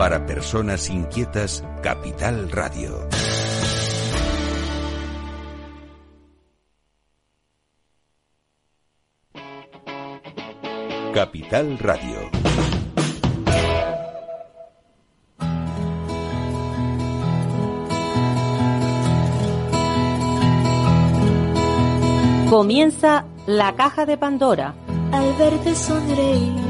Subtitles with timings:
[0.00, 3.06] Para personas inquietas, Capital Radio.
[11.12, 12.30] Capital Radio.
[22.48, 24.74] Comienza la caja de Pandora.
[25.12, 26.69] Al verte sonreír.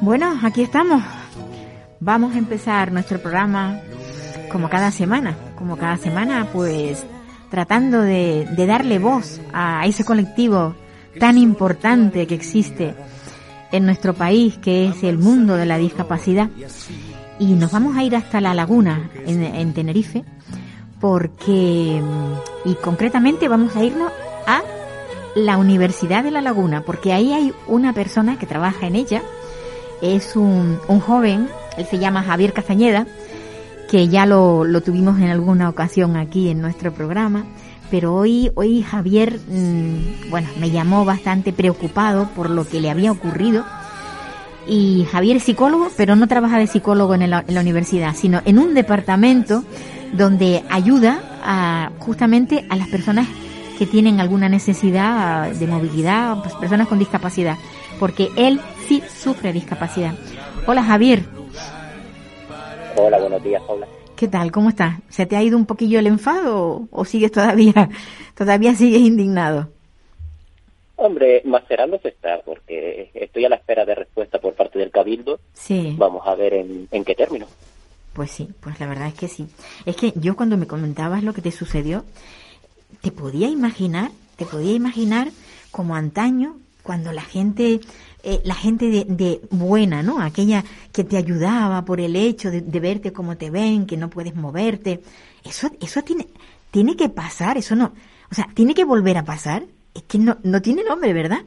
[0.00, 1.02] Bueno, aquí estamos.
[2.00, 3.80] Vamos a empezar nuestro programa
[4.50, 5.36] como cada semana.
[5.56, 7.04] Como cada semana, pues
[7.50, 10.74] tratando de, darle voz a ese colectivo
[11.18, 12.94] tan importante que existe
[13.72, 16.48] en nuestro país, que es el mundo de la discapacidad.
[17.38, 20.24] Y nos vamos a ir hasta la laguna en Tenerife,
[20.98, 22.02] porque,
[22.64, 24.10] y concretamente vamos a irnos
[24.46, 24.62] a
[25.34, 29.22] la Universidad de La Laguna, porque ahí hay una persona que trabaja en ella,
[30.02, 33.06] es un, un joven, él se llama Javier Castañeda,
[33.90, 37.44] que ya lo, lo tuvimos en alguna ocasión aquí en nuestro programa,
[37.90, 43.10] pero hoy, hoy Javier, mm, bueno, me llamó bastante preocupado por lo que le había
[43.10, 43.64] ocurrido.
[44.68, 48.42] Y Javier es psicólogo, pero no trabaja de psicólogo en la, en la universidad, sino
[48.44, 49.64] en un departamento
[50.12, 53.26] donde ayuda a, justamente a las personas
[53.80, 57.56] que tienen alguna necesidad de movilidad, pues personas con discapacidad,
[57.98, 60.12] porque él sí sufre discapacidad.
[60.66, 61.22] Hola Javier,
[62.98, 63.86] Hola, buenos días, Paula.
[64.16, 64.52] ¿qué tal?
[64.52, 64.98] ¿Cómo estás?
[65.08, 67.88] ¿Se te ha ido un poquillo el enfado o, sigues todavía,
[68.34, 69.70] todavía sigues indignado?
[70.96, 75.40] Hombre, macerándose está, porque estoy a la espera de respuesta por parte del Cabildo.
[75.54, 75.94] Sí.
[75.96, 77.46] Vamos a ver en, en qué término.
[78.12, 79.46] Pues sí, pues la verdad es que sí.
[79.86, 82.04] Es que yo cuando me comentabas lo que te sucedió,
[83.02, 85.28] te podía imaginar, te podía imaginar
[85.70, 87.80] como antaño, cuando la gente,
[88.22, 90.20] eh, la gente de, de buena, ¿no?
[90.20, 94.10] Aquella que te ayudaba por el hecho de, de verte como te ven, que no
[94.10, 95.00] puedes moverte.
[95.44, 96.26] Eso, eso tiene,
[96.70, 97.92] tiene que pasar, eso no,
[98.30, 99.64] o sea, tiene que volver a pasar.
[99.94, 101.40] Es que no, no tiene nombre, ¿verdad?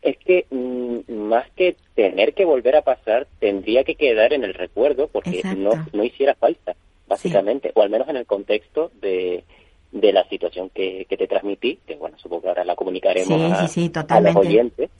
[0.00, 4.54] Es que mm, más que tener que volver a pasar, tendría que quedar en el
[4.54, 5.58] recuerdo porque Exacto.
[5.58, 6.74] no, no hiciera falta,
[7.06, 9.44] básicamente, o al menos en el contexto de,
[9.92, 13.52] de la situación que, que te transmití, que bueno, supongo que ahora la comunicaremos Sí,
[13.52, 14.90] a, sí, sí, a los oyentes.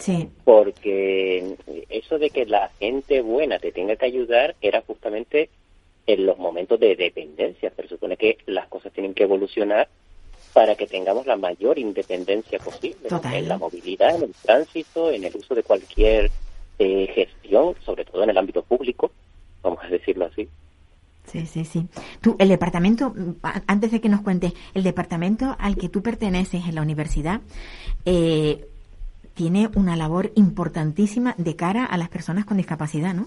[0.44, 1.56] Porque
[1.88, 5.48] eso de que la gente buena te tenga que ayudar era justamente
[6.06, 7.72] en los momentos de dependencia.
[7.74, 9.88] Se supone que las cosas tienen que evolucionar
[10.52, 15.34] para que tengamos la mayor independencia posible en la movilidad, en el tránsito, en el
[15.34, 16.30] uso de cualquier
[16.78, 19.10] eh, gestión, sobre todo en el ámbito público,
[19.62, 20.48] vamos a decirlo así.
[21.24, 21.86] Sí, sí, sí.
[22.20, 23.14] Tú, el departamento,
[23.66, 27.40] antes de que nos cuentes, el departamento al que tú perteneces en la universidad
[28.04, 28.66] eh,
[29.34, 33.26] tiene una labor importantísima de cara a las personas con discapacidad, ¿no?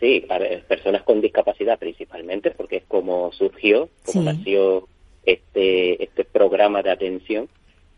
[0.00, 4.36] Sí, para personas con discapacidad principalmente, porque es como surgió, como Sí.
[4.36, 4.88] nació
[5.24, 7.48] este, este programa de atención,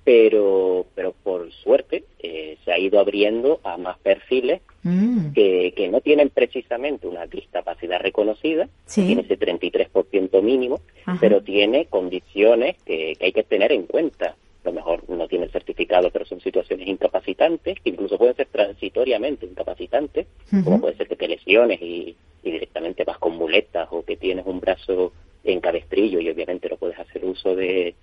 [0.09, 5.89] pero, pero por suerte eh, se ha ido abriendo a más perfiles Mm, que, que
[5.89, 9.05] no tienen precisamente una discapacidad reconocida, Sí.
[9.05, 11.19] tiene ese 33% mínimo, Ajá.
[11.21, 14.37] pero tiene condiciones que, que hay que tener en cuenta.
[14.65, 18.47] A lo mejor no tiene el certificado, pero son situaciones incapacitantes, que incluso pueden ser
[18.47, 20.29] transitoriamente incapacitantes,
[20.65, 22.15] como puede ser que te lesiones y,
[22.45, 25.13] y directamente vas con muletas o que tienes un brazo
[25.45, 27.95] en cabestrillo y obviamente no puedes hacer uso de,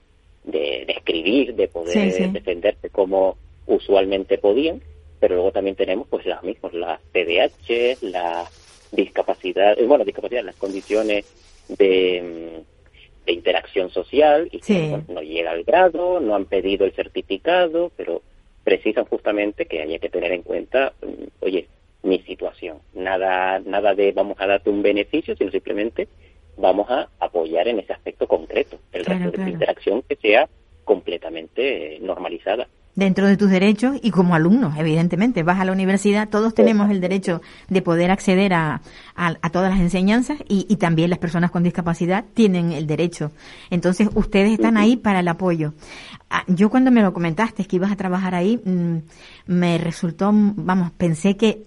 [0.45, 2.29] de, de escribir, de poder Sí, sí.
[2.31, 4.81] defenderte como usualmente podían,
[5.19, 8.49] pero luego también tenemos pues las mismas, las TDAH, la
[8.91, 11.25] discapacidad, eh, bueno, discapacidad, las condiciones
[11.67, 14.87] de, mm, de interacción social y que Sí.
[14.89, 18.21] bueno, no llega al grado, no han pedido el certificado, pero
[18.63, 21.67] precisan justamente que haya que tener en cuenta, mm, oye,
[22.03, 26.07] mi situación, nada, nada de vamos a darte un beneficio, sino simplemente
[26.57, 29.51] vamos a apoyar en ese aspecto concreto, el Claro, resto de claro.
[29.51, 30.47] interacción que sea
[30.83, 32.67] completamente eh, normalizada.
[32.97, 35.43] Dentro de tus derechos y como alumnos, evidentemente.
[35.43, 38.79] Vas a la universidad, todos tenemos el derecho de poder acceder a,
[39.17, 43.31] a- a todas las enseñanzas y, y también las personas con discapacidad tienen el derecho.
[43.69, 45.73] Entonces, ustedes están ahí para el apoyo.
[46.29, 48.97] Ah, Yo cuando me lo comentaste que ibas a trabajar ahí, mm,
[49.47, 51.63] me resultó, mm, vamos, pensé que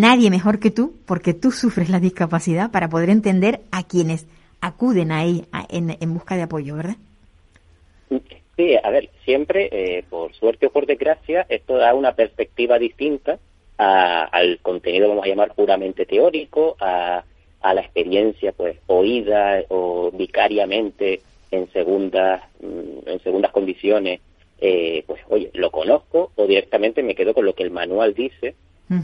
[0.00, 4.26] nadie mejor que tú, porque tú sufres la discapacidad, para poder entender a quienes
[4.60, 6.96] acuden ahí en, en busca de apoyo, ¿verdad?
[8.56, 13.38] Sí, a ver, siempre, eh, por suerte o por desgracia, esto da una perspectiva distinta
[13.78, 17.24] al contenido, vamos a llamar, puramente teórico, a,
[17.60, 24.20] a la experiencia, pues, oída o vicariamente en segundas, mm, en segundas condiciones,
[24.60, 28.54] eh, pues, oye, lo conozco o directamente me quedo con lo que el manual dice,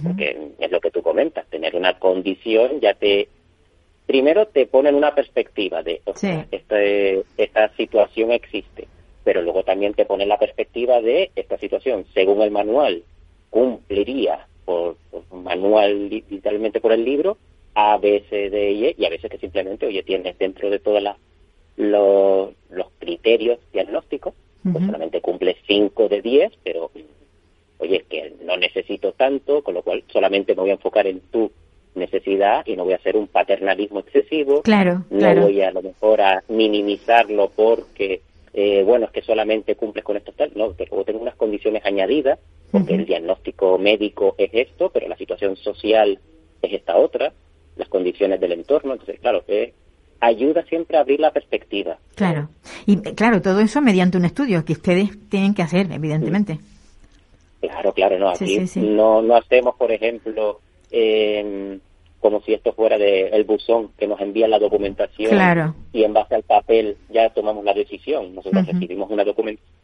[0.02, 3.28] porque es lo que tú comentas, tener una condición ya te
[4.06, 8.88] primero te pone en una perspectiva de, o sea, este, esta situación existe
[9.28, 13.02] pero luego también te pone la perspectiva de esta situación, según el manual,
[13.50, 14.96] cumpliría por,
[15.30, 17.36] manual literalmente por el libro,
[17.74, 21.02] A, B, C, D, E, y a veces que simplemente, oye, tienes dentro de todos
[21.76, 24.32] los, los criterios diagnósticos,
[24.62, 26.90] pues solamente cumple 5 de 10, pero
[27.78, 31.20] oye, es que no necesito tanto, con lo cual solamente me voy a enfocar en
[31.20, 31.50] tu
[31.94, 34.62] necesidad y no voy a hacer un paternalismo excesivo.
[34.62, 38.22] Claro, no voy a, a lo mejor a minimizarlo porque
[38.60, 42.38] eh, bueno, es que solamente cumples con esto tal, no, pero tengo unas condiciones añadidas,
[42.70, 46.18] porque el diagnóstico médico es esto, pero la situación social
[46.62, 47.32] es esta otra,
[47.76, 49.74] las condiciones del entorno, entonces, claro, eh,
[50.20, 51.98] ayuda siempre a abrir la perspectiva.
[52.14, 52.48] Claro,
[52.84, 56.58] y claro, todo eso mediante un estudio que ustedes tienen que hacer, evidentemente.
[57.60, 60.60] Claro, claro, no, aquí no, no hacemos, por ejemplo,
[60.90, 61.78] eh,
[62.20, 65.30] como si esto fuera de el buzón que nos envía la documentación
[65.92, 68.34] y en base al papel ya tomamos la decisión.
[68.34, 69.78] Nosotros recibimos una documentación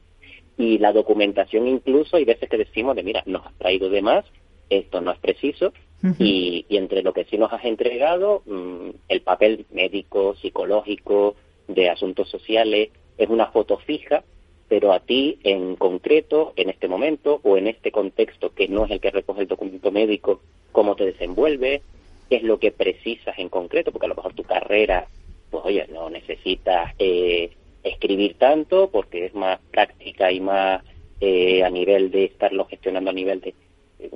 [0.57, 4.25] y la documentación incluso hay veces que decimos de mira, nos has traído de más,
[4.71, 5.73] esto no es preciso
[6.19, 11.35] y, entre lo que sí nos has entregado, mm, el papel médico, psicológico,
[11.67, 14.23] de asuntos sociales, es una foto fija,
[14.69, 18.91] pero a ti en concreto, en este momento o en este contexto que no es
[18.91, 20.41] el que recoge el documento médico,
[20.73, 21.83] cómo te desenvuelves,
[22.29, 25.07] qué es lo que precisas en concreto, porque a lo mejor tu carrera,
[25.51, 27.51] pues oye, no necesitas eh,
[27.83, 30.83] escribir tanto porque es más práctica y más
[31.21, 33.55] eh, a nivel de estarlo gestionando a nivel de
[34.01, 34.11] eh,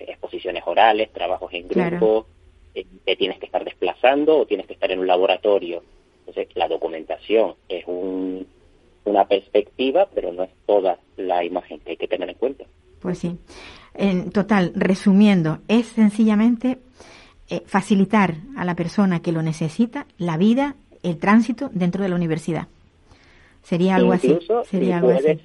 [0.00, 2.26] exposiciones orales, trabajos en grupo,
[3.04, 5.82] te tienes que estar desplazando o tienes que estar en un laboratorio.
[6.20, 8.46] Entonces, la documentación es un,
[9.04, 12.64] una perspectiva, pero no es toda la imagen que hay que tener en cuenta.
[13.00, 13.36] Pues sí.
[13.94, 16.78] En total, resumiendo, es sencillamente
[17.50, 22.16] eh, facilitar a la persona que lo necesita la vida, el tránsito dentro de la
[22.16, 22.68] universidad.
[23.62, 24.38] Sería algo así.
[24.64, 25.38] Sería algo así.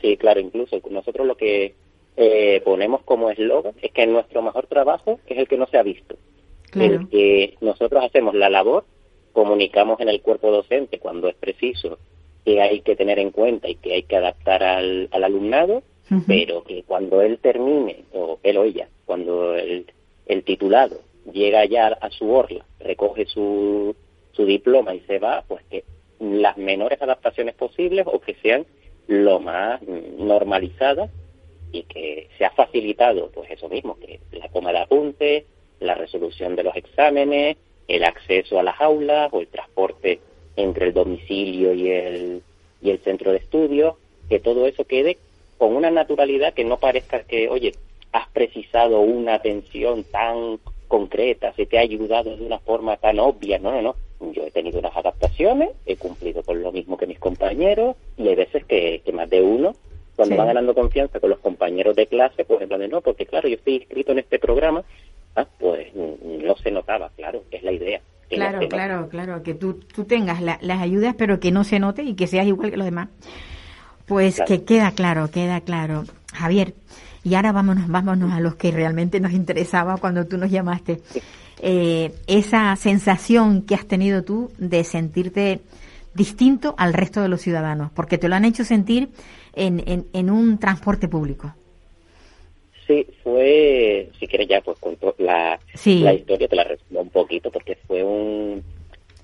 [0.00, 1.74] sí, claro, incluso nosotros lo que
[2.16, 5.82] eh, ponemos como eslogan es que nuestro mejor trabajo es el que no se ha
[5.82, 6.16] visto.
[6.74, 8.84] El que nosotros hacemos la labor,
[9.32, 11.98] comunicamos en el cuerpo docente cuando es preciso
[12.44, 15.82] que hay que tener en cuenta y que hay que adaptar al, alumnado,
[16.26, 19.86] pero que cuando él termine, o él o ella, cuando el
[20.30, 21.00] el titulado
[21.32, 23.96] llega ya a su orla, recoge su,
[24.30, 25.82] su diploma y se va, pues que
[26.20, 28.64] las menores adaptaciones posibles o que sean
[29.08, 31.10] lo más normalizadas
[31.72, 35.44] y que se ha facilitado, pues eso mismo, que la toma de apuntes,
[35.80, 37.56] la resolución de los exámenes,
[37.88, 40.20] el acceso a las aulas o el transporte
[40.56, 42.42] entre el domicilio y el,
[42.82, 43.96] y el centro de estudio,
[44.28, 45.18] que todo eso quede
[45.58, 47.74] con una naturalidad que no parezca que, oye,
[48.12, 50.58] has precisado una atención tan
[50.88, 53.58] concreta, se te ha ayudado de una forma tan obvia.
[53.58, 53.94] No, no, no.
[54.32, 58.34] Yo he tenido unas adaptaciones, he cumplido con lo mismo que mis compañeros y hay
[58.34, 59.74] veces que, más de uno,
[60.16, 63.24] cuando van ganando confianza con los compañeros de clase, pues en plan de no, porque
[63.24, 64.82] claro, yo estoy inscrito en este programa,
[65.36, 68.00] ah, pues no se notaba, claro, es la idea.
[68.30, 72.14] Claro, claro, claro, que tú, tú tengas las ayudas, pero que no se note y
[72.14, 73.08] que seas igual que los demás.
[74.06, 76.04] Pues que queda claro, queda claro.
[76.32, 76.74] Javier,
[77.22, 81.02] y ahora vámonos, vámonos a los que realmente nos interesaba cuando tú nos llamaste.
[81.62, 85.60] Eh, esa sensación que has tenido tú de sentirte
[86.14, 89.10] distinto al resto de los ciudadanos, porque te lo han hecho sentir
[89.52, 91.54] en, en, un transporte público.
[92.90, 97.48] Sí, fue, si quieres ya pues cuento la, la historia, te la resumo un poquito,
[97.52, 98.64] porque fue un,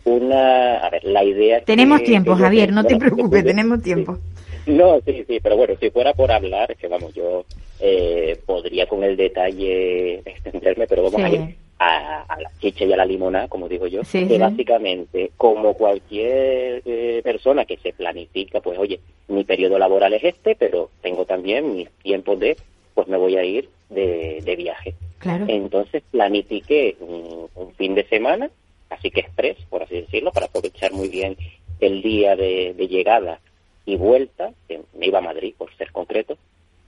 [0.04, 1.62] una, a ver, la idea...
[1.62, 4.18] Tenemos tiempo, Javier, no te preocupes, tenemos tiempo.
[4.66, 7.44] No, sí, sí, pero bueno, si fuera por hablar, que vamos, yo
[7.80, 12.96] eh, podría con el detalle extenderme, pero vamos a ir a, la chicha y a
[12.96, 18.78] la limonada, como digo yo, que básicamente, como cualquier eh, persona que se planifica, pues
[18.78, 22.56] oye, mi periodo laboral es este, pero tengo también mis tiempos de,
[22.96, 24.96] pues me voy a ir de, viaje.
[25.18, 25.44] Claro.
[25.46, 28.50] Entonces planifiqué un, fin de semana,
[28.90, 31.36] así que express, por así decirlo, para aprovechar muy bien
[31.78, 33.38] el día de llegada
[33.86, 36.36] y vuelta, que me iba a Madrid, por ser concreto.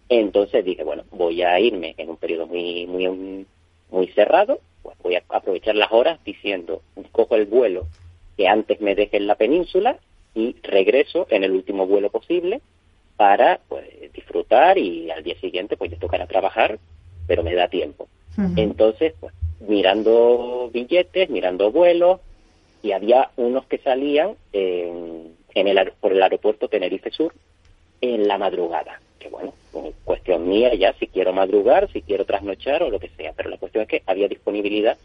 [0.09, 3.47] Entonces dije, bueno, voy a irme en un periodo muy, muy,
[3.91, 7.87] muy cerrado, pues voy a aprovechar las horas diciendo, cojo el vuelo
[8.37, 9.99] que antes me deje en la península
[10.35, 12.61] y regreso en el último vuelo posible
[13.19, 16.79] para pues, disfrutar y al día siguiente pues ya tocará trabajar,
[17.27, 18.09] pero me da tiempo.
[18.57, 22.21] Entonces, pues mirando billetes, mirando vuelos,
[22.81, 27.35] y había unos que salían en, el, por el aeropuerto Tenerife Sur
[28.01, 29.01] en la madrugada.
[29.19, 29.53] Que bueno,
[30.05, 33.57] cuestión mía ya si quiero madrugar, si quiero trasnochar o lo que sea, pero la
[33.57, 34.97] cuestión es que había disponibilidad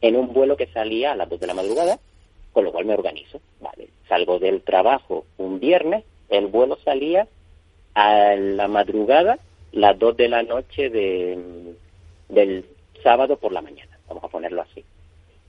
[0.00, 2.00] en un vuelo que salía a las 2 de la madrugada,
[2.52, 3.40] con lo cual me organizo.
[3.60, 7.28] Vale, salgo del trabajo un viernes, el vuelo salía
[7.94, 9.38] a la madrugada,
[9.72, 11.74] las 2 de la noche de,
[12.28, 12.64] del
[13.02, 14.84] sábado por la mañana, vamos a ponerlo así.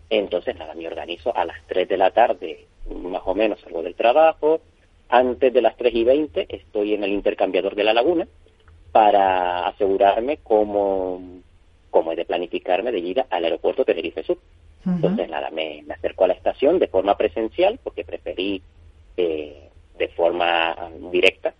[0.09, 3.95] Entonces, nada, me organizo a las 3 de la tarde, más o menos salgo del
[3.95, 4.61] trabajo,
[5.09, 8.27] antes de las 3 y 20 estoy en el intercambiador de la laguna
[8.91, 11.21] para asegurarme cómo,
[11.89, 14.37] cómo he de planificarme de ir al aeropuerto Tenerife Sur.
[14.85, 18.61] Entonces, nada, me, me, acerco a la estación de forma presencial porque preferí
[19.15, 20.75] eh, de forma
[21.11, 21.53] directa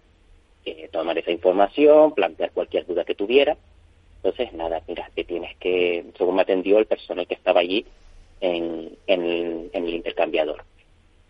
[0.66, 3.58] eh, tomar esa información, plantear cualquier duda que tuviera.
[4.18, 7.86] Entonces, nada, mira, te tienes que, según me atendió el personal que estaba allí
[8.40, 10.64] en, en, el intercambiador,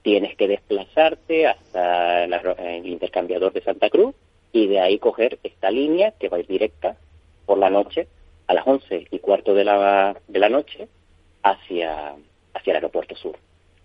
[0.03, 4.13] tienes que desplazarte hasta el intercambiador de Santa Cruz
[4.51, 6.95] y de ahí coger esta línea que va a ir directa
[7.45, 8.07] por la noche
[8.47, 10.87] a las once y cuarto de la, de la noche
[11.41, 12.15] hacia,
[12.53, 13.37] hacia el aeropuerto sur.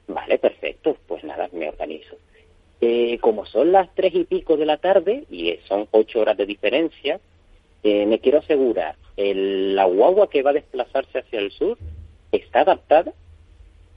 [0.09, 2.17] Vale, perfecto, pues nada, me organizo.
[2.81, 6.47] Eh, como son las tres y pico de la tarde, y son ocho horas de
[6.47, 7.21] diferencia,
[7.83, 11.77] eh, me quiero asegurar, el, la guagua que va a desplazarse hacia el sur
[12.33, 13.13] está adaptada.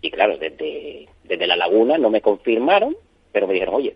[0.01, 2.95] Y claro, desde, desde la laguna no me confirmaron,
[3.31, 3.95] pero me dijeron, oye,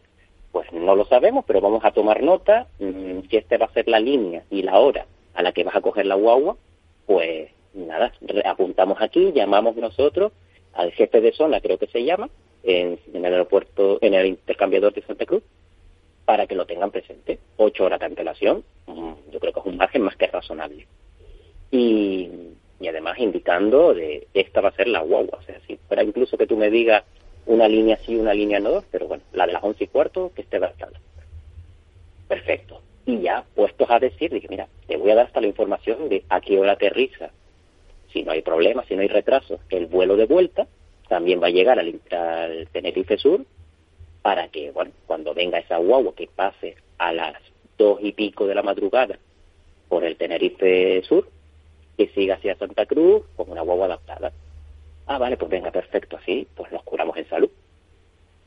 [0.51, 3.87] pues no lo sabemos, pero vamos a tomar nota, mm, si este va a ser
[3.87, 6.55] la línea y la hora a la que vas a coger la guagua,
[7.05, 8.13] pues nada,
[8.45, 10.31] apuntamos aquí, llamamos nosotros
[10.73, 12.29] al jefe de zona, creo que se llama,
[12.65, 15.43] en, el aeropuerto, en el intercambiador de Santa Cruz,
[16.25, 17.39] para que lo tengan presente.
[17.57, 20.87] Ocho horas de antelación, mm, yo creo que es un margen más que razonable.
[21.71, 22.29] Y,
[22.79, 25.39] y además indicando de esta va a ser la guagua.
[25.39, 27.03] O sea, si fuera incluso que tú me digas
[27.45, 30.41] una línea sí, una línea no, pero bueno, la de las once y cuarto que
[30.41, 30.99] esté adaptada.
[32.27, 32.81] Perfecto.
[33.05, 36.23] Y ya puestos a decir, dije, mira, te voy a dar hasta la información de
[36.29, 37.29] a qué hora aterriza
[38.11, 40.67] si no hay problemas, si no hay retrasos, el vuelo de vuelta
[41.07, 41.99] también va a llegar al,
[42.71, 43.45] Tenerife Sur
[44.21, 47.35] para que, bueno, cuando venga esa guagua que pase a las
[47.77, 49.19] dos y pico de la madrugada
[49.87, 51.27] por el Tenerife Sur,
[51.97, 54.31] que siga hacia Santa Cruz con una guagua adaptada.
[55.05, 57.49] Ah, vale, pues venga, perfecto, así pues nos curamos en salud.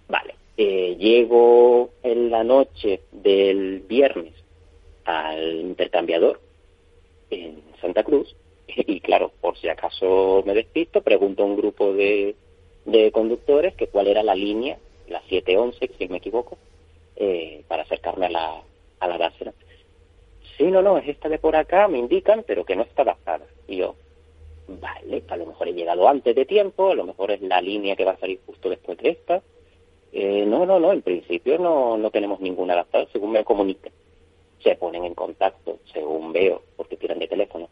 [0.09, 4.35] Vale, eh, llego en la noche del viernes
[5.05, 6.41] al intercambiador
[7.31, 8.35] en Santa Cruz
[8.67, 12.35] y claro, por si acaso me despisto, pregunto a un grupo de,
[12.89, 14.79] de conductores que cuál era la línea,
[15.09, 16.57] la 711, si me equivoco,
[17.17, 18.63] eh, para acercarme a la,
[19.01, 19.53] a la base.
[20.57, 23.45] Sí, no, no, es esta de por acá, me indican, pero que no está adaptada.
[23.67, 23.95] Y yo,
[24.67, 27.95] vale, a lo mejor he llegado antes de tiempo, a lo mejor es la línea
[27.95, 29.43] que va a salir justo después de esta.
[30.13, 33.93] Eh, no, no, no, en principio no, no tenemos ninguna adaptada, según me comunican.
[34.63, 37.69] Se ponen en contacto, según veo, porque tiran de teléfono,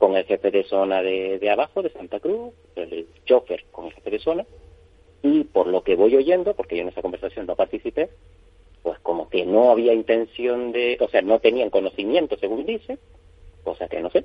[0.00, 3.92] con el jefe de zona de, de abajo, de Santa Cruz, el chofer con el
[3.92, 4.46] jefe de zona,
[5.22, 8.08] y por lo que voy oyendo, porque yo en esa conversación no participé,
[8.82, 12.98] pues como que no había intención de, o sea, no tenían conocimiento, según dice,
[13.62, 14.24] cosa que no sé,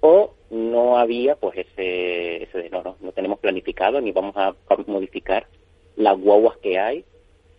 [0.00, 4.56] o no había pues ese, ese de no, no, no tenemos planificado ni vamos a
[4.88, 5.46] modificar
[5.94, 7.04] las guaguas que hay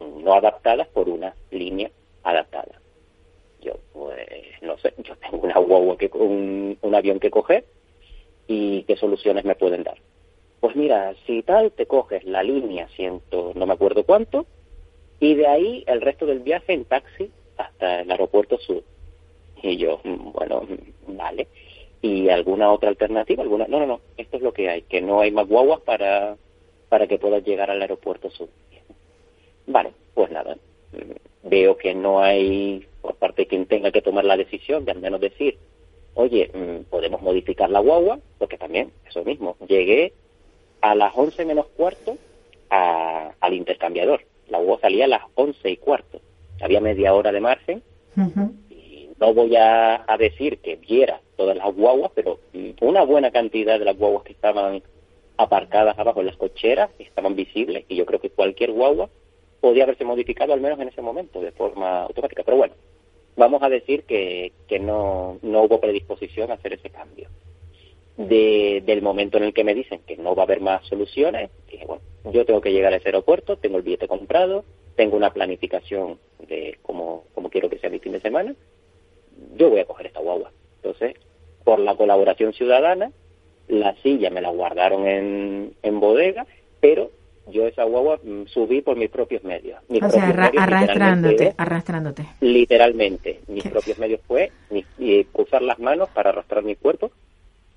[0.02, 1.90] no adaptadas por una línea
[2.24, 2.79] adaptada.
[3.62, 4.28] Yo, pues,
[4.62, 7.66] no sé, yo tengo una guagua, que, un, un avión que coger
[8.48, 9.98] y qué soluciones me pueden dar.
[10.60, 14.46] Pues mira, si tal, te coges la línea ciento, no me acuerdo cuánto,
[15.20, 18.84] y de ahí el resto del viaje en taxi hasta el aeropuerto sur.
[19.62, 21.48] Y yo, mm, bueno, mm, vale.
[22.02, 23.44] ¿Y alguna otra alternativa?
[23.44, 26.38] alguna No, no, no, esto es lo que hay, que no hay más guaguas para,
[26.88, 28.50] para que puedas llegar al aeropuerto sur.
[29.68, 30.58] Vale, pues nada,
[31.44, 35.00] veo que no hay por parte de quien tenga que tomar la decisión de al
[35.00, 35.58] menos decir,
[36.14, 40.14] oye, mm, podemos modificar la guagua, porque también, eso mismo, llegué
[40.82, 42.18] a las once menos cuarto
[42.70, 44.22] al intercambiador.
[44.50, 46.22] La guagua salía a las once y cuarto.
[46.62, 47.82] Había media hora de margen.
[48.70, 52.40] Y no voy a, decir que viera todas las guaguas, pero
[52.82, 54.84] una buena cantidad de las guaguas que estaban
[55.38, 59.10] aparcadas abajo en las cocheras estaban visibles y yo creo que cualquier guagua
[59.62, 62.44] podía haberse modificado al menos en ese momento de forma automática.
[62.44, 62.74] Pero bueno,
[63.36, 67.30] vamos a decir que, que no, hubo predisposición a hacer ese cambio.
[68.18, 71.50] de, del momento en el que me dicen que no va a haber más soluciones,
[71.72, 72.02] dije, bueno,
[72.34, 76.78] yo tengo que llegar a ese aeropuerto, tengo el billete comprado, tengo una planificación de
[76.82, 78.56] cómo, cómo quiero que sea mi fin de semana,
[79.56, 80.52] yo voy a coger esta guagua.
[80.78, 81.16] Entonces,
[81.64, 83.12] por la colaboración ciudadana,
[83.70, 86.46] la silla me la guardaron en, en bodega,
[86.82, 87.12] pero
[87.52, 89.80] yo esa guagua mm, subí por mis propios medios.
[89.90, 92.26] Mis o sea, arra- arrastrándote, arrastrándote.
[92.42, 95.24] literalmente, mis Qué- propios medios fue mi- y
[95.62, 97.12] las manos para arrastrar mi cuerpo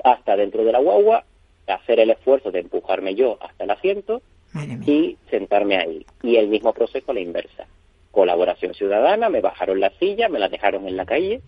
[0.05, 1.25] hasta dentro de la guagua,
[1.67, 4.21] hacer el esfuerzo de empujarme yo hasta el asiento
[4.87, 6.05] y sentarme ahí.
[6.23, 7.67] Y el mismo proceso a la inversa.
[8.11, 11.41] Colaboración ciudadana, me bajaron la silla, me la dejaron en la calle,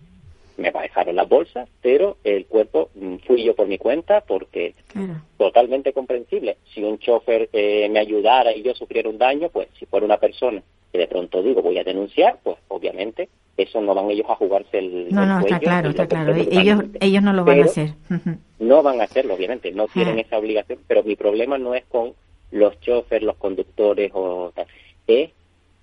[0.57, 5.21] me dejaron las bolsas, pero el cuerpo mm, fui yo por mi cuenta porque Claro.
[5.37, 6.57] totalmente comprensible.
[6.73, 10.17] Si un chofer eh, me ayudara y yo sufriera un daño, pues si fuera una
[10.17, 14.35] persona que de pronto digo voy a denunciar, pues obviamente eso no van ellos a
[14.35, 16.33] jugarse el No, el no, está claro, está claro.
[16.35, 17.89] Ellos, ellos no lo van a hacer.
[18.59, 20.21] No van a hacerlo, obviamente, no tienen Ah.
[20.21, 22.13] esa obligación, pero mi problema no es con
[22.51, 24.67] los choferes, los conductores o tal,
[25.07, 25.31] es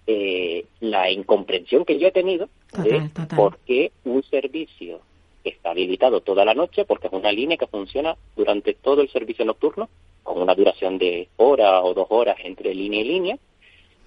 [0.06, 3.36] eh, la incomprensión que yo he tenido de Total, total.
[3.36, 5.00] por qué un servicio
[5.42, 9.10] que está habilitado toda la noche, porque es una línea que funciona durante todo el
[9.10, 9.88] servicio nocturno,
[10.22, 13.38] con una duración de hora o dos horas entre línea y línea,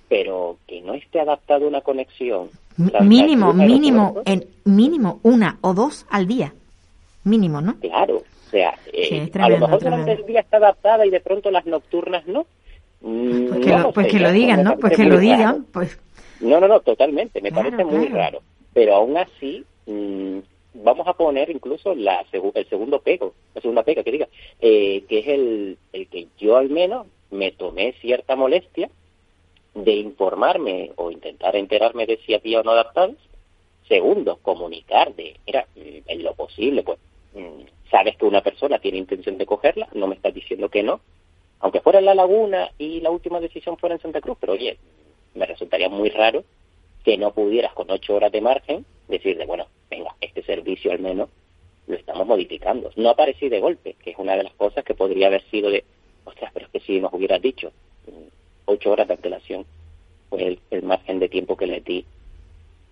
[0.08, 2.50] pero que no esté adaptado a una conexión.
[3.02, 6.54] Mínimo, mínimo, en, mínimo una o dos al día.
[7.24, 7.80] Mínimo, ¿no?
[7.80, 11.22] Claro, o sea, eh, Sí, a lo mejor durante el día está adaptada y de
[11.22, 12.46] pronto las nocturnas no.
[13.02, 14.78] Pues que, no lo, pues que digan, ¿no?
[14.78, 15.38] Pues que lo muy raro.
[15.38, 16.00] digan, pues
[16.42, 18.22] No, no, no, totalmente, me Claro, parece muy claro.
[18.22, 18.42] raro.
[18.74, 20.40] Pero aún así, mm,
[20.76, 24.28] vamos a poner incluso la el segundo pego, la segunda pega que diga,
[24.60, 28.90] eh, que es el, el que yo al menos me tomé cierta molestia
[29.74, 33.16] de informarme o intentar enterarme de si había o no adaptados.
[33.88, 36.98] Segundo, comunicar de, mira, mm, en lo posible, pues,
[37.36, 37.62] mm,
[37.92, 41.02] sabes que una persona tiene intención de cogerla, no me estás diciendo que no,
[41.66, 44.78] aunque fuera en La Laguna y la última decisión fuera en Santa Cruz, pero oye,
[45.34, 46.44] me resultaría muy raro
[47.04, 51.28] que no pudieras con ocho horas de margen decirle, bueno, venga, este servicio al menos
[51.88, 52.92] lo estamos modificando.
[52.98, 55.84] No aparecí de golpe, que es una de las cosas que podría haber sido de,
[56.24, 57.72] ostras, pero es que si nos hubieras dicho
[58.06, 58.28] mm,
[58.66, 59.66] ocho horas de antelación,
[60.30, 62.06] pues el, el margen de tiempo que le di,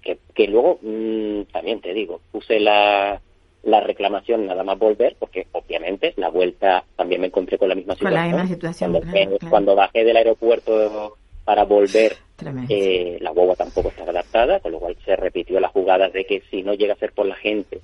[0.01, 3.21] que, luego mm, también te digo, puse la,
[3.63, 7.95] la reclamación nada más volver, porque obviamente la vuelta también me encontré con la misma
[7.95, 8.35] Con la situación.
[8.41, 9.49] misma situación, Cuando, claro, me- claro.
[9.49, 12.17] cuando bajé del aeropuerto para volver
[12.69, 16.41] eh, la guagua tampoco estaba adaptada, con lo cual se repitió la jugada de que
[16.51, 17.79] si no llega a ser por la gente,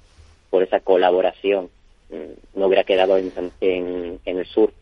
[0.49, 1.69] por esa colaboración,
[2.09, 4.73] mm, no hubiera quedado en, en, en el sur.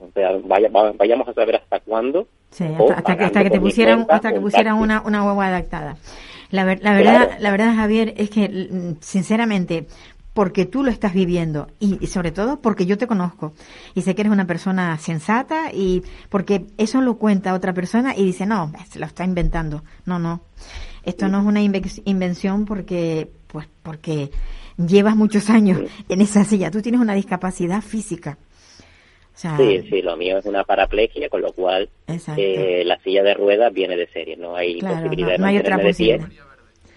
[0.00, 2.26] O sea, vaya- va- vayamos a saber hasta cuándo.
[2.50, 5.48] Sí, hasta, hasta que, hasta que te pusieran, cuenta hasta que pusieran una, una guagua
[5.48, 5.96] adaptada.
[6.50, 7.42] La, ver- la verdad, Claro.
[7.42, 9.86] la verdad, Javier, es que mm, sinceramente,
[10.38, 13.54] porque tú lo estás viviendo y, y sobre todo porque yo te conozco
[13.96, 18.24] y sé que eres una persona sensata y porque eso lo cuenta otra persona y
[18.24, 19.82] dice, no, se lo está inventando.
[20.06, 20.42] No, no.
[21.02, 24.30] Esto no es una inve- invención porque, pues, porque
[24.76, 26.70] llevas muchos años en esa silla.
[26.70, 28.38] Tú tienes una discapacidad física.
[29.34, 31.90] O sea, Sí, sí, lo mío es una paraplegia, con lo cual
[32.36, 35.46] eh, la silla de ruedas viene de serie, no hay Claro, posibilidad no- de no
[35.46, 36.47] hay otra mantenerme de pie.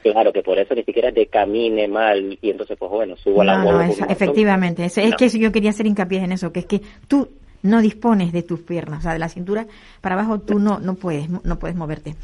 [0.01, 3.45] Claro, que por eso ni siquiera te camine mal y entonces, pues bueno, subo a
[3.45, 4.85] la No, no, eso- efectivamente.
[4.85, 5.15] Es No.
[5.17, 7.29] que yo quería hacer hincapié en eso, que es que tú
[7.63, 9.67] no dispones de tus piernas, o sea, de la cintura
[10.01, 12.15] para abajo tú no no puedes no puedes moverte.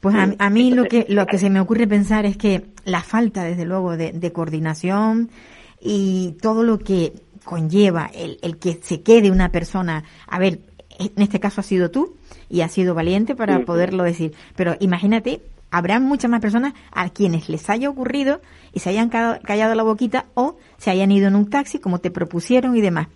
[0.00, 3.02] Pues a, a mí lo que lo que se me ocurre pensar es que la
[3.02, 5.28] falta, desde luego, de, de coordinación
[5.80, 7.12] y todo lo que
[7.44, 10.60] conlleva el, el que se quede una persona, a ver,
[10.98, 12.14] en este caso ha sido tú
[12.48, 17.48] y has sido valiente para poderlo decir, pero imagínate, habrá muchas más personas a quienes
[17.48, 18.40] les haya ocurrido
[18.72, 21.98] y se hayan ca- callado la boquita o se hayan ido en un taxi como
[22.00, 23.08] te propusieron y demás.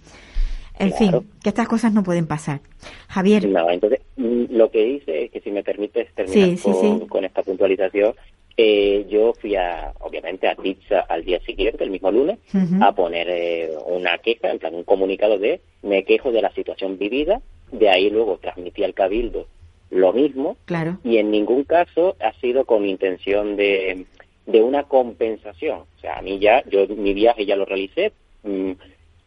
[0.78, 1.20] En Claro.
[1.20, 2.60] fin, que estas cosas no pueden pasar.
[3.08, 6.70] Javier, No, entonces mm, lo que hice es que si me permites terminar Sí, sí,
[6.72, 7.06] con, sí.
[7.08, 8.14] con esta puntualización,
[8.56, 12.38] eh, yo fui a, obviamente, a Pizza al día siguiente, el mismo lunes,
[12.80, 16.98] a poner eh, una queja, en plan un comunicado de me quejo de la situación
[16.98, 19.46] vivida, de ahí luego transmití al Cabildo
[19.92, 24.06] lo mismo, claro, y en ningún caso ha sido con intención de,
[24.46, 25.80] de una compensación.
[25.80, 28.72] O sea, a mí ya, yo mi viaje ya lo realicé, mm,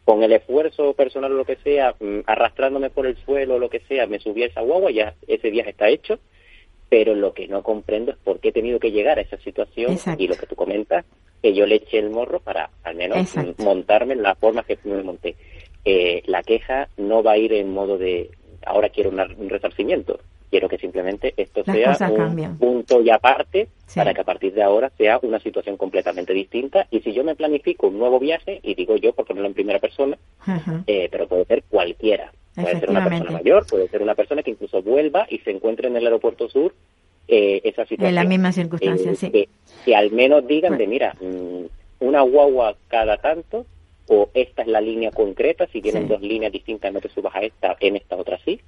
[0.04, 3.70] con el esfuerzo personal o lo que sea, mm, arrastrándome por el suelo o lo
[3.70, 6.18] que sea, me subí a esa guagua, ya ese viaje está hecho,
[6.88, 9.92] pero lo que no comprendo es por qué he tenido que llegar a esa situación
[9.92, 10.22] Exacto.
[10.22, 11.04] y lo que tú comentas,
[11.42, 13.62] que yo le eché el morro para al menos Exacto.
[13.62, 15.36] mm, montarme en la forma que me monté.
[15.84, 18.30] Eh, la queja no va a ir en modo de
[18.64, 20.18] ahora quiero un resarcimiento.
[20.50, 24.90] Quiero que simplemente esto sea un punto y aparte para que a partir de ahora
[24.96, 26.86] sea una situación completamente distinta.
[26.90, 29.78] Y si yo me planifico un nuevo viaje, y digo yo por ponerlo en primera
[29.78, 30.18] persona,
[30.86, 32.32] eh, pero puede ser cualquiera.
[32.54, 35.88] Puede ser una persona mayor, puede ser una persona que incluso vuelva y se encuentre
[35.88, 36.72] en el aeropuerto sur
[37.28, 38.08] eh, esa situación.
[38.08, 39.48] En las mismas circunstancias, eh, sí.
[39.84, 41.64] Que, al menos digan de, mira, mm,
[42.00, 43.66] una guagua cada tanto,
[44.08, 47.40] o esta es la línea concreta, si tienen dos líneas distintas no te subas a
[47.40, 48.60] esta, en esta otra sí,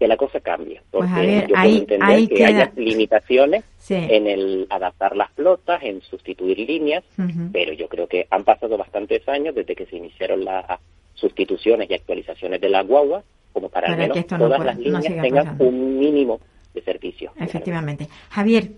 [0.00, 0.80] que la cosa cambie.
[0.90, 6.58] Pues porque yo puedo entender que haya limitaciones en el adaptar las flotas, en sustituir
[6.58, 7.04] líneas,
[7.52, 10.64] pero yo creo que han pasado bastantes años desde que se iniciaron las
[11.12, 15.98] sustituciones y actualizaciones de la guagua, como para, al menos todas las líneas tengan un
[15.98, 16.40] mínimo
[16.74, 17.32] de servicio.
[17.36, 18.08] Efectivamente.
[18.30, 18.72] Javier,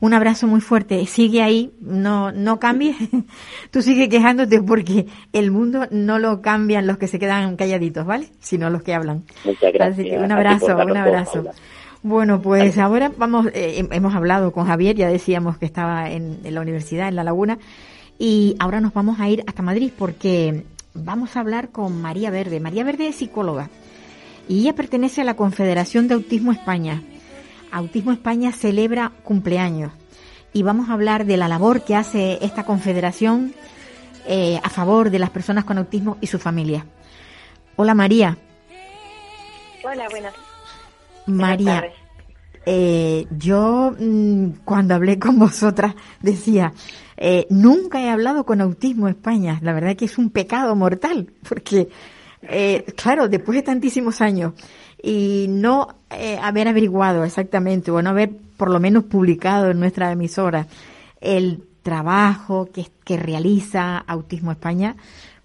[0.00, 1.04] un abrazo muy fuerte.
[1.06, 2.96] Sigue ahí, no, no cambies.
[3.70, 8.28] Tú sigue quejándote porque el mundo no lo cambian los que se quedan calladitos, ¿vale?
[8.40, 9.24] Sino los que hablan.
[9.44, 10.22] Muchas gracias.
[10.22, 11.44] un abrazo, un abrazo.
[12.02, 16.54] Bueno, pues ahora vamos, eh, hemos hablado con Javier, ya decíamos que estaba en, en
[16.54, 17.58] la universidad, en La Laguna,
[18.20, 20.62] y ahora nos vamos a ir hasta Madrid porque
[20.94, 22.60] vamos a hablar con María Verde.
[22.60, 23.68] María Verde es psicóloga
[24.48, 27.02] y ella pertenece a la Confederación de Autismo España.
[27.70, 29.92] Autismo España celebra cumpleaños
[30.52, 33.54] y vamos a hablar de la labor que hace esta confederación
[34.26, 36.84] eh, a favor de las personas con autismo y su familia.
[37.76, 38.36] Hola María.
[39.84, 40.34] Hola, buenas.
[41.26, 41.84] María,
[42.66, 46.72] eh, yo mm, cuando hablé con vosotras decía,
[47.16, 49.58] eh, nunca he hablado con Autismo España.
[49.62, 51.88] La verdad que es un pecado mortal, porque,
[52.96, 54.52] claro, después de tantísimos años
[55.02, 60.10] y no eh, haber averiguado exactamente o no haber por lo menos publicado en nuestra
[60.10, 60.66] emisora
[61.20, 64.96] el trabajo que, que realiza Autismo España,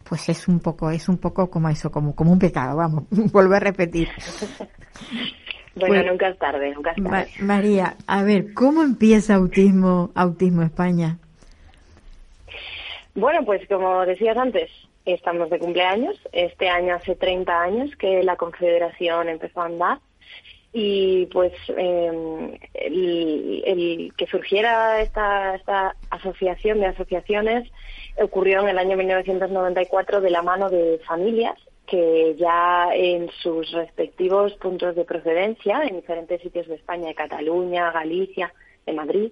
[0.04, 3.54] pues es un poco, es un poco como eso, como, como un pecado, vamos, vuelvo
[3.54, 4.10] a repetir.
[5.76, 7.30] Bueno, pues, nunca es tarde, nunca es tarde.
[7.40, 11.18] María, a ver, ¿cómo empieza Autismo, Autismo España?
[13.16, 14.70] Bueno, pues como decías antes,
[15.06, 16.18] estamos de cumpleaños.
[16.32, 20.00] Este año hace 30 años que la Confederación empezó a andar
[20.74, 27.70] y pues em, el, que surgiera esta, esta asociación de asociaciones
[28.20, 34.54] ocurrió en el año 1994 de la mano de familias que ya en sus respectivos
[34.54, 38.54] puntos de procedencia, en diferentes sitios de España, de Cataluña, Galicia,
[38.86, 39.32] de Madrid,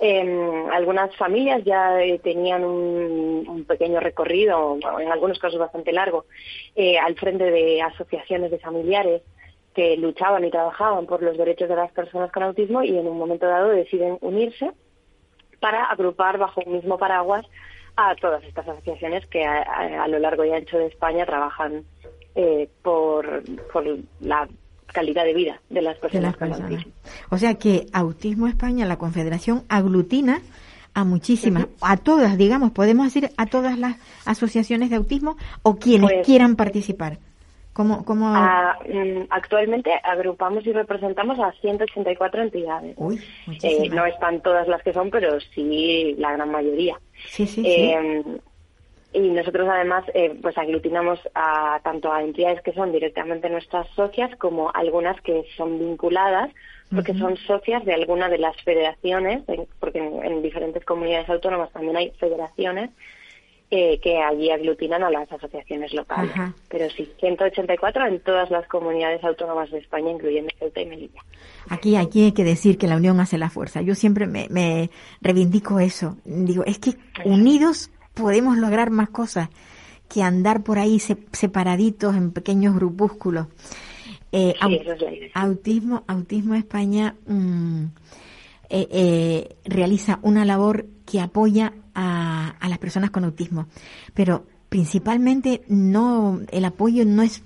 [0.00, 6.24] eh, algunas familias ya eh, tenían un, pequeño recorrido, en algunos casos bastante largo,
[6.74, 9.22] eh, al frente de asociaciones de familiares
[9.74, 13.18] que luchaban y trabajaban por los derechos de las personas con autismo y en un
[13.18, 14.72] momento dado deciden unirse
[15.60, 17.44] para agrupar bajo un mismo paraguas
[17.96, 21.84] a todas estas asociaciones que a, lo largo y ancho de España trabajan
[22.34, 23.84] eh, por, por
[24.20, 24.48] la
[24.92, 26.92] calidad de vida de las personas, con autismo.
[27.30, 30.40] O sea que Autismo España, la Confederación, aglutina
[30.94, 36.10] a muchísimas, a todas, digamos, podemos decir a todas las asociaciones de autismo o quienes
[36.10, 37.18] pues, quieran participar.
[37.72, 38.28] ¿Cómo, cómo...
[38.32, 42.94] Mm, actualmente agrupamos y representamos a 184 entidades.
[42.96, 43.22] Uy,
[43.62, 46.98] eh, no están todas las que son, pero sí la gran mayoría.
[47.28, 48.22] Sí, sí, eh,
[49.12, 54.34] y nosotros además eh, pues aglutinamos a tanto a entidades que son directamente nuestras socias
[54.36, 56.50] como algunas que son vinculadas
[56.90, 59.42] porque son socias de alguna de las federaciones
[59.78, 62.90] porque en, diferentes comunidades autónomas también hay federaciones
[63.70, 66.32] eh, que allí aglutinan a las asociaciones locales.
[66.70, 71.20] Pero sí 184 en todas las comunidades autónomas de España incluyendo Ceuta y Melilla.
[71.68, 73.82] Aquí aquí hay que decir que la unión hace la fuerza.
[73.82, 74.88] Yo siempre me, me
[75.20, 76.16] reivindico eso.
[76.24, 76.94] Digo es que
[77.26, 79.48] unidos podemos lograr más cosas
[80.08, 83.46] que andar por ahí separaditos en pequeños grupúsculos.
[84.32, 84.54] Eh,
[85.34, 87.84] autismo, Autismo España mm,
[88.68, 93.68] eh, eh, realiza una labor que apoya a, a, las personas con autismo,
[94.12, 97.42] pero principalmente no el apoyo no es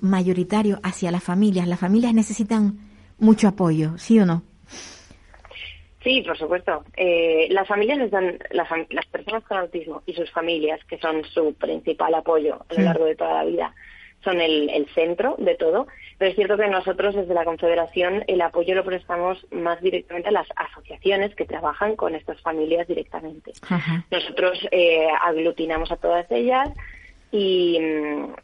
[0.00, 1.66] mayoritario hacia las familias.
[1.66, 2.78] Las familias necesitan
[3.18, 4.42] mucho apoyo, ¿sí o no?
[6.02, 6.84] Sí, por supuesto.
[6.96, 11.54] Eh, las familias están, las, las, personas con autismo y sus familias, que son su
[11.54, 13.74] principal apoyo a lo largo de toda la vida,
[14.24, 15.88] son el, el, centro de todo.
[16.16, 20.32] Pero es cierto que nosotros desde la Confederación el apoyo lo prestamos más directamente a
[20.32, 23.52] las asociaciones que trabajan con estas familias directamente.
[24.10, 26.70] Nosotros eh, aglutinamos a todas ellas
[27.30, 28.34] y mm,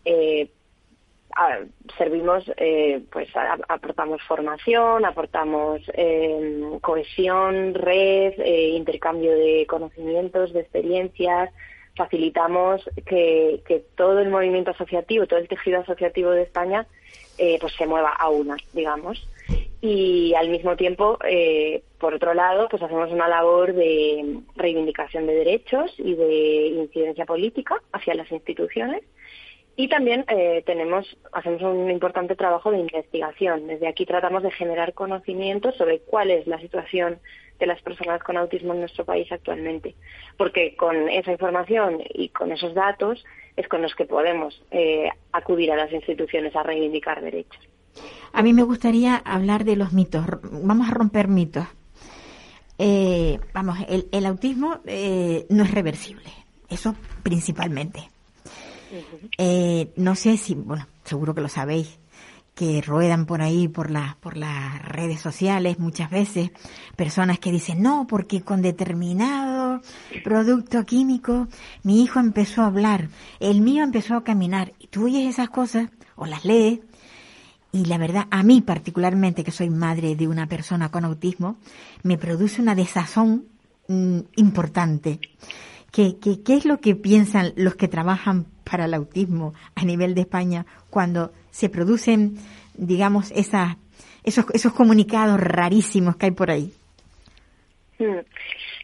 [1.37, 3.29] eh, servimos, eh, pues
[3.69, 11.51] aportamos formación, aportamos eh, cohesión, red, eh, intercambio de conocimientos, de experiencias,
[11.97, 16.87] facilitamos que, que, todo el movimiento asociativo, todo el tejido asociativo de España,
[17.61, 19.27] pues se mueva a una, digamos.
[19.81, 25.35] y al mismo tiempo, eh, por otro lado, pues hacemos una labor de reivindicación de
[25.35, 29.03] derechos y de incidencia política hacia las instituciones.
[29.77, 33.67] Y también eh, tenemos, hacemos un importante trabajo de investigación.
[33.67, 37.19] Desde aquí tratamos de generar conocimiento sobre cuál es la situación
[37.59, 39.95] de las personas con autismo en nuestro país actualmente.
[40.39, 43.23] Porque con esa información y con esos datos
[43.57, 47.63] es con los que podemos eh, acudir a las instituciones a reivindicar derechos.
[48.33, 50.25] A mí me gustaría hablar de los mitos.
[50.43, 51.67] Vamos a romper mitos.
[52.79, 56.31] Eh, vamos, el, autismo eh, no es reversible.
[56.69, 58.11] Eso principalmente.
[59.39, 61.99] Eh, no sé si, bueno, seguro que lo sabéis,
[62.55, 66.51] que ruedan por ahí, por, la, por las redes sociales muchas veces,
[66.97, 69.83] personas que dicen, no, porque con determinado
[70.25, 71.49] producto químico
[71.83, 74.73] mi hijo empezó a hablar, el mío empezó a caminar.
[74.79, 76.81] Y tú oyes esas cosas o las lees
[77.73, 81.59] y la verdad, a mí particularmente, que soy madre de una persona con autismo,
[82.03, 83.45] me produce una desazón
[83.89, 85.21] mm, importante.
[85.93, 90.15] ¿Qué, ¿Qué, qué, es lo que piensan los que trabajan para el autismo a nivel
[90.15, 92.37] de España cuando se producen,
[92.75, 93.77] digamos, esas,
[94.25, 96.73] esos, esos comunicados rarísimos que hay por ahí?
[97.99, 98.21] Hmm.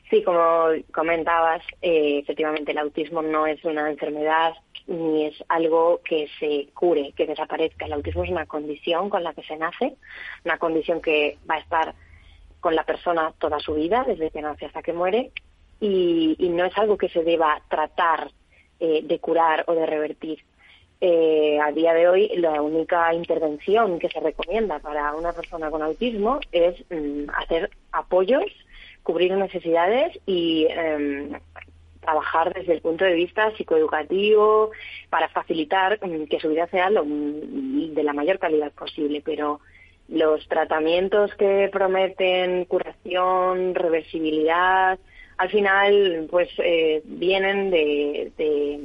[0.09, 4.53] Sí, como comentabas, eh, efectivamente el autismo no es una enfermedad
[4.87, 7.87] ni es algo que se cure, que desaparezca.
[7.87, 9.97] El autismo es una condición con la que se nace,
[10.45, 11.95] una condición que va a estar
[12.61, 15.31] con la persona toda su vida, desde que nace hasta que muere,
[15.81, 18.31] y, no es algo que se deba tratar
[18.85, 20.41] eh, de curar o de revertir.
[21.01, 25.83] Eh, a día de hoy, la única intervención que se recomienda para una persona con
[25.83, 28.45] autismo es mm, hacer apoyos,
[29.05, 31.31] cubrir necesidades y em,
[32.01, 34.73] trabajar desde el punto de vista psicoeducativo
[35.11, 39.61] para facilitar mm, que su vida sea lo, mm, de la mayor calidad posible, pero
[40.09, 44.99] los tratamientos que prometen curación, reversibilidad,
[45.43, 48.81] al final pues eh, vienen de,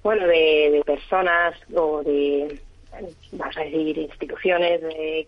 [0.00, 2.60] bueno de, personas o de
[3.32, 4.80] vamos a decir instituciones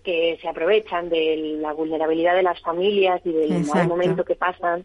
[0.05, 4.85] que se aprovechan de la vulnerabilidad de las familias y del mal momento que pasan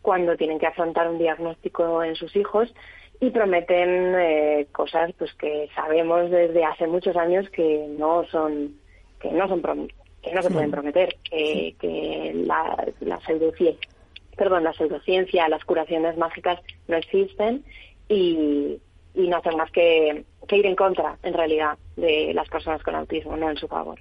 [0.00, 2.74] cuando tienen que afrontar un diagnóstico en sus hijos
[3.20, 8.76] y prometen eh, cosas pues que sabemos desde hace muchos años que no son
[9.20, 9.60] que no son
[10.22, 13.93] que no se pueden prometer que, la, la pseudociencia
[14.36, 17.64] perdón la pseudociencia las curaciones mágicas no existen
[18.08, 18.78] y,
[19.14, 22.94] y no hacen más que, que, ir en contra en realidad de las personas con
[22.94, 23.98] autismo no en su favor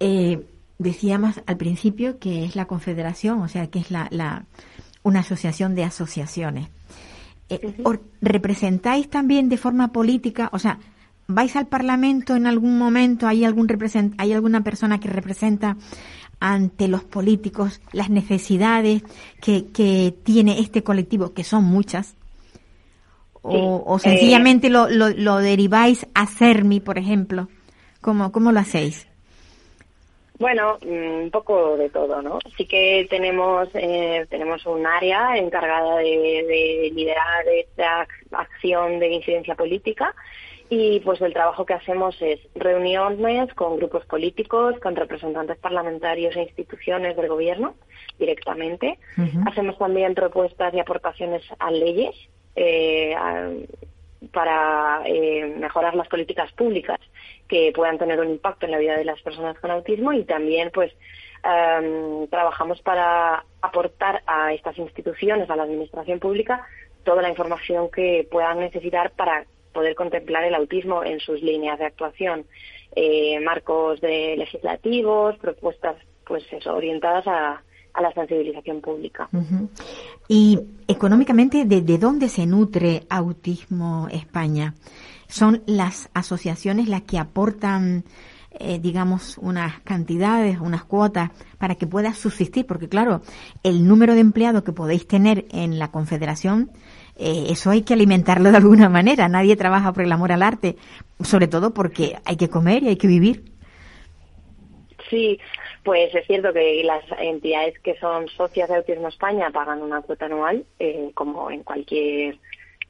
[0.00, 0.44] eh,
[0.78, 4.44] decíamos al principio que es la confederación, o sea, que es la, la
[5.02, 6.68] una asociación de asociaciones.
[7.48, 7.74] Eh,
[8.20, 10.50] ¿Representáis también de forma política?
[10.52, 10.78] O sea,
[11.26, 13.26] ¿vais al Parlamento en algún momento?
[13.26, 15.76] ¿Hay, algún represent ¿Hay alguna persona que representa
[16.40, 19.02] ante los políticos las necesidades
[19.40, 22.16] que, que tiene este colectivo, que son muchas?
[23.42, 27.48] O, o, sencillamente lo, lo, lo, deriváis a CERMI, por ejemplo.
[28.00, 29.08] ¿Cómo, cómo lo hacéis?
[30.38, 32.38] Bueno, mm, un poco de todo, ¿no?
[32.56, 40.14] Sí que tenemos eh, tenemos un área encargada de, liderar esta acción de incidencia política
[40.70, 46.42] y pues el trabajo que hacemos es reuniones con grupos políticos, con representantes parlamentarios e
[46.42, 47.74] instituciones del gobierno
[48.18, 48.98] directamente.
[49.46, 52.14] Hacemos también propuestas y aportaciones a leyes
[52.54, 53.14] eh,
[54.32, 56.98] para eh, mejorar las políticas públicas
[57.46, 60.70] que puedan tener un impacto en la vida de las personas con autismo y también
[60.74, 60.92] pues
[61.44, 66.66] em, trabajamos para aportar a estas instituciones, a la administración pública,
[67.04, 71.86] toda la información que puedan necesitar para poder contemplar el autismo en sus líneas de
[71.86, 72.44] actuación,
[72.96, 77.62] eh, marcos de legislativos, propuestas pues eso, orientadas a,
[77.98, 79.28] a la sensibilización pública.
[80.28, 84.74] Y económicamente, ¿de, dónde se nutre Autismo España?
[85.26, 88.04] ¿Son las asociaciones las que aportan,
[88.52, 92.66] eh, digamos, unas cantidades, unas cuotas para que pueda subsistir?
[92.66, 93.20] Porque claro,
[93.62, 96.70] el número de empleados que podéis tener en la Confederación,
[97.18, 99.28] eh, eso hay que alimentarlo de alguna manera.
[99.28, 100.76] Nadie trabaja por el amor al arte,
[101.20, 103.44] sobre todo porque hay que comer y hay que vivir.
[105.10, 105.38] Sí,
[105.82, 110.26] pues es cierto que las entidades que son socias de Autismo España pagan una cuota
[110.26, 112.38] anual, eh, como en cualquier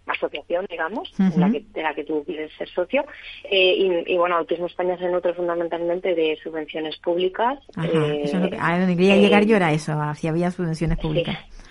[0.09, 3.05] asociación, digamos, en la que, de la que tú quieres ser socio.
[3.45, 7.59] Eh, y, bueno, Autismo España se nutre fundamentalmente de subvenciones públicas.
[7.83, 11.39] Eh, eso es a donde quería llegar yo era eso, si había subvenciones públicas.
[11.51, 11.68] Sí.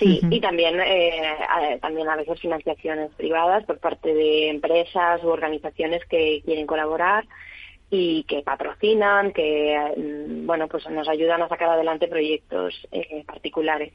[0.00, 0.76] Y también,
[1.80, 7.24] también a veces financiaciones privadas por parte de empresas u organizaciones que quieren colaborar
[7.90, 13.92] y que patrocinan, que mm, bueno, pues nos ayudan a sacar adelante proyectos eh, particulares.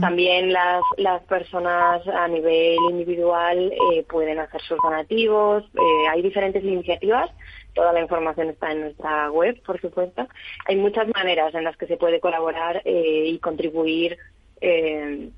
[0.00, 5.64] También las, las personas a nivel individual eh, pueden hacer sus donativos.
[5.64, 7.28] Eh, hay diferentes iniciativas.
[7.74, 10.28] Toda la información está en nuestra web, por supuesto.
[10.66, 14.16] Hay muchas maneras en las que se puede colaborar y contribuir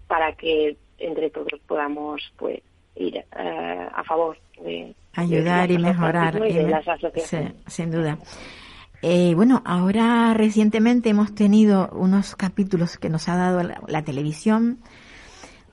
[0.06, 2.60] para que entre todos podamos pues
[2.94, 6.40] ir a favor de ayudar y mejorar.
[7.66, 8.18] sin duda.
[9.02, 14.78] Eh, bueno, ahora recientemente hemos tenido unos capítulos que nos ha dado la, televisión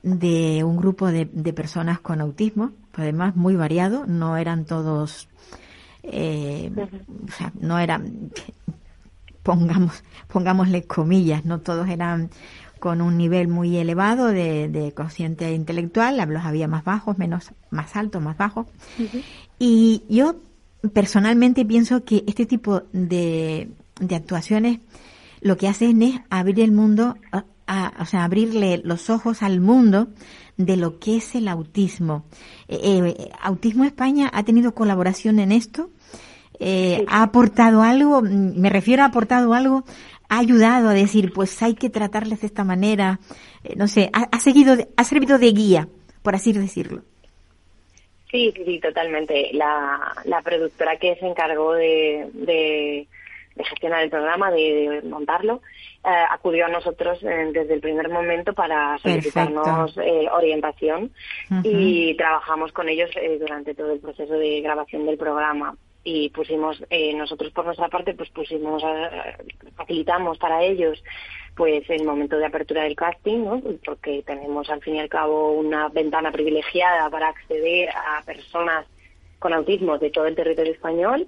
[0.01, 5.29] de un grupo de, personas con autismo, además muy variado, no eran todos,
[6.03, 8.29] eh, o sea, no eran,
[9.41, 12.29] pongamos, pongámosle comillas, no todos eran
[12.83, 17.95] con un nivel muy elevado de, de consciente intelectual, los había más bajos, menos, más
[17.95, 18.67] altos, más bajos.
[19.57, 20.35] Y yo
[20.91, 23.69] personalmente pienso que este tipo de,
[24.01, 24.81] de actuaciones
[25.39, 30.09] lo que hacen es abrir el mundo, o sea, abrirle los ojos al mundo
[30.57, 32.25] de lo que es el autismo.
[32.67, 35.89] Eh, eh, Autismo España ha tenido colaboración en esto.
[36.59, 39.85] Eh, ha aportado algo, me refiero a aportado algo
[40.33, 43.19] ha ayudado a decir, pues hay que tratarles de esta manera,
[43.63, 45.87] eh, no sé, ha, seguido, ha servido de guía,
[46.23, 47.03] por así decirlo.
[48.31, 49.51] Sí, sí, totalmente.
[49.53, 53.07] La, la productora que se encargó de, de,
[53.63, 55.61] gestionar el programa, de, montarlo,
[56.03, 59.95] eh, acudió a nosotros eh, desde el primer momento para solicitarnos
[60.31, 61.11] orientación
[61.63, 67.13] y trabajamos con ellos durante todo el proceso de grabación del programa y pusimos eh,
[67.13, 68.83] nosotros por nuestra parte pues pusimos
[69.75, 71.01] facilitamos para ellos
[71.55, 73.61] pues el momento de apertura del casting ¿no?
[73.85, 78.85] porque tenemos al fin y al cabo una ventana privilegiada para acceder a personas
[79.39, 81.27] con autismo de todo el territorio español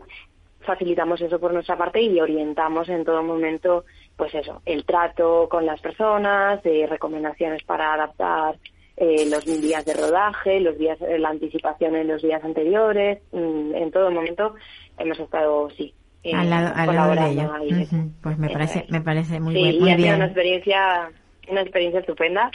[0.66, 3.86] facilitamos eso por nuestra parte y orientamos en todo momento
[4.18, 8.58] pues eso el trato con las personas de recomendaciones para adaptar
[8.98, 13.76] eh, los días de rodaje, los días, eh, la anticipación en los días anteriores, mm,
[13.76, 14.56] en todo momento
[14.98, 17.90] hemos estado, sí, eh, al lado, de ellos.
[18.22, 21.12] Pues me parece, me parece muy, sí, muy y ha sido una experiencia,
[21.50, 22.52] una experiencia estupenda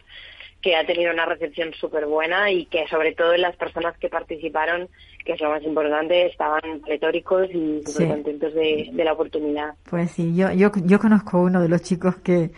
[0.62, 4.88] que ha tenido una recepción súper buena y que sobre todo las personas que participaron,
[5.24, 9.74] que es lo más importante, estaban retóricos y súper contentos de, de, la oportunidad.
[9.88, 12.50] Pues sí, yo, yo, yo conozco uno de los chicos que,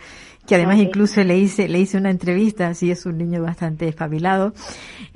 [0.45, 4.53] que además incluso le hice, le hice una entrevista, así es un niño bastante espabilado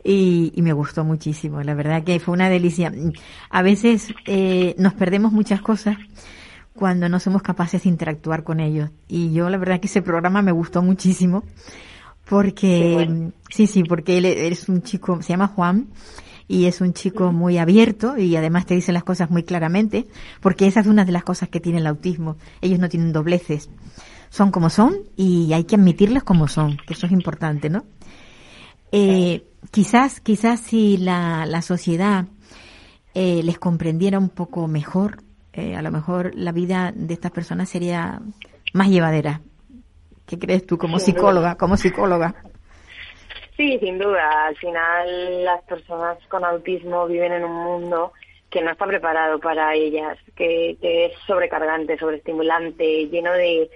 [0.03, 2.93] y, y, me gustó muchísimo, la verdad que fue una delicia.
[3.49, 5.97] A veces eh, nos perdemos muchas cosas
[6.73, 10.41] cuando no somos capaces de interactuar con ellos y yo la verdad que ese programa
[10.41, 11.43] me gustó muchísimo
[12.29, 15.87] porque, sí, sí, porque él es un chico, se llama Juan,
[16.47, 20.07] y es un chico muy abierto y además te dice las cosas muy claramente,
[20.41, 22.37] porque esa es una de las cosas que tiene el autismo.
[22.61, 23.69] Ellos no tienen dobleces
[24.29, 27.83] son como son y hay que admitirles como son, que eso es importante, ¿no?
[28.91, 32.25] Eh, quizás, quizás si la, la sociedad
[33.13, 35.17] eh, les comprendiera un poco mejor,
[35.53, 38.21] eh, a lo mejor la vida de estas personas sería
[38.73, 39.41] más llevadera.
[40.25, 42.35] ¿Qué crees tú como psicóloga, como psicóloga?
[43.55, 44.47] Sí, sin duda.
[44.47, 48.13] Al final las personas con autismo viven en un mundo
[48.49, 53.69] que no está preparado para ellas, que, que es sobrecargante, sobreestimulante, lleno de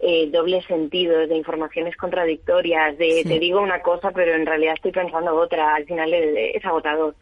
[0.00, 4.92] eh, dobles sentidos, de informaciones contradictorias, de te digo una cosa pero en realidad estoy
[4.92, 7.16] pensando otra, al final es, agotador.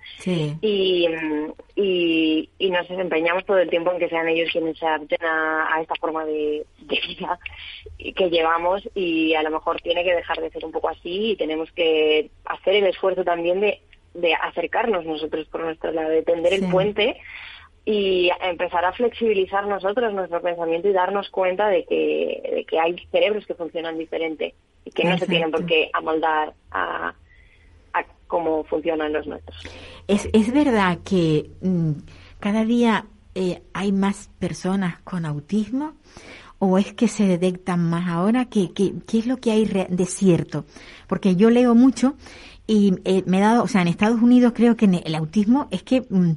[0.61, 1.09] Y,
[1.75, 5.81] y, y, nos empeñamos todo el tiempo en que sean ellos quienes se adapten a,
[5.81, 7.39] esta forma de, vida
[7.99, 11.37] que llevamos y a lo mejor tiene que dejar de ser un poco así y
[11.37, 13.81] tenemos que hacer el esfuerzo también de,
[14.13, 17.17] de acercarnos nosotros por nuestro lado, de tender el puente
[17.89, 22.97] y empezar a flexibilizar nosotros nuestro pensamiento y darnos cuenta de que, de que hay
[23.13, 27.15] cerebros que funcionan diferente y que no se tienen por qué amoldar a,
[27.93, 29.57] a cómo funcionan los nuestros.
[30.09, 31.93] Es, es verdad que mm,
[32.41, 35.95] cada día eh, hay más personas con autismo
[36.59, 38.47] o es que se detectan más ahora?
[38.47, 40.65] ¿Qué, qué, qué es lo que hay de cierto?
[41.07, 42.17] Porque yo leo mucho
[42.67, 45.85] y eh, me he dado, o sea, en Estados Unidos creo que el autismo es
[45.85, 46.01] que...
[46.11, 46.33] Mm,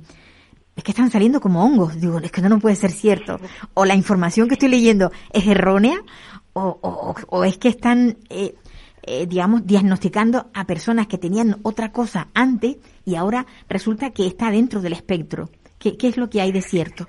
[0.80, 2.00] es que están saliendo como hongos.
[2.00, 3.40] Digo, es que no, no puede ser cierto.
[3.74, 6.02] O la información que estoy leyendo es errónea,
[6.54, 8.56] o, o, es que están, eh,
[9.04, 14.52] eh, digamos, diagnosticando a personas que tenían otra cosa antes y ahora resulta que está
[14.52, 15.50] dentro del espectro.
[15.78, 17.08] ¿Qué, qué es lo que hay de cierto?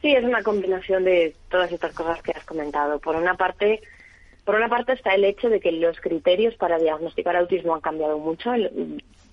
[0.00, 2.98] Sí, es una combinación de todas estas cosas que has comentado.
[2.98, 3.82] Por una parte,
[4.44, 8.18] por una parte está el hecho de que los criterios para diagnosticar autismo han cambiado
[8.18, 8.50] mucho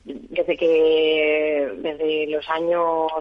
[0.05, 3.11] desde que desde los años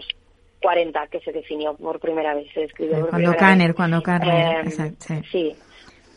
[0.62, 5.22] 40 que se definió por primera vez, se escribió por cuando primera cuando Kanner, eh,
[5.30, 5.54] sí.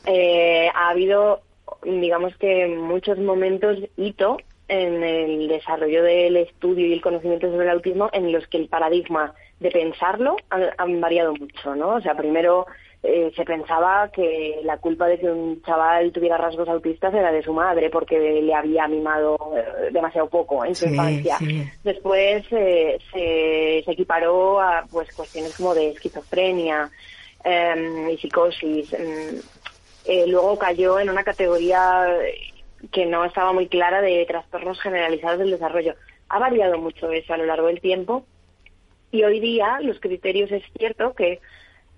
[0.06, 1.42] Eh, ha habido,
[1.84, 4.38] digamos que muchos momentos hito
[4.68, 8.70] en el desarrollo del estudio y el conocimiento sobre el autismo en los que el
[8.70, 11.96] paradigma de pensarlo han, variado mucho, ¿no?
[11.96, 12.66] O sea, primero
[13.04, 17.42] eh, se pensaba que la culpa de que un chaval tuviera rasgos autistas era de
[17.42, 21.38] su madre porque le había mimado eh, demasiado poco en su infancia.
[21.84, 26.92] Después se, se, equiparó a pues cuestiones como de esquizofrenia
[27.44, 28.94] em, y psicosis.
[28.94, 29.42] Em,
[30.06, 32.06] eh, luego cayó en una categoría
[32.92, 35.96] que no estaba muy clara de trastornos generalizados del desarrollo.
[36.30, 38.26] Ha variado mucho eso a lo largo del tiempo
[39.10, 41.40] y hoy día los criterios es cierto que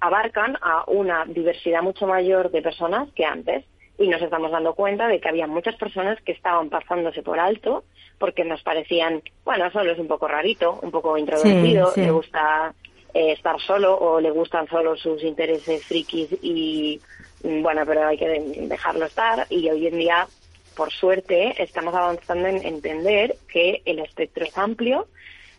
[0.04, 3.64] abarcan a una diversidad mucho mayor de personas que antes
[3.98, 7.86] y nos estamos dando cuenta de que había muchas personas que estaban pasándose por alto
[8.18, 12.74] porque nos parecían, bueno, solo es un poco rarito, un poco introvertido, le gusta
[13.14, 17.00] eh, estar solo o le gustan solo sus intereses frikis y
[17.42, 18.28] bueno, pero hay que
[18.68, 19.48] dejarlo estar.
[19.50, 20.28] Y hoy en día
[20.76, 25.08] por suerte, estamos avanzando en entender que el espectro es amplio,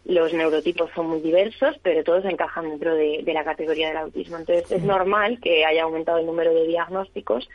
[0.05, 4.37] los neurotipos son muy diversos, pero todos encajan dentro de, la categoría del autismo.
[4.37, 7.49] Entonces, es normal que haya aumentado el número de diagnósticos.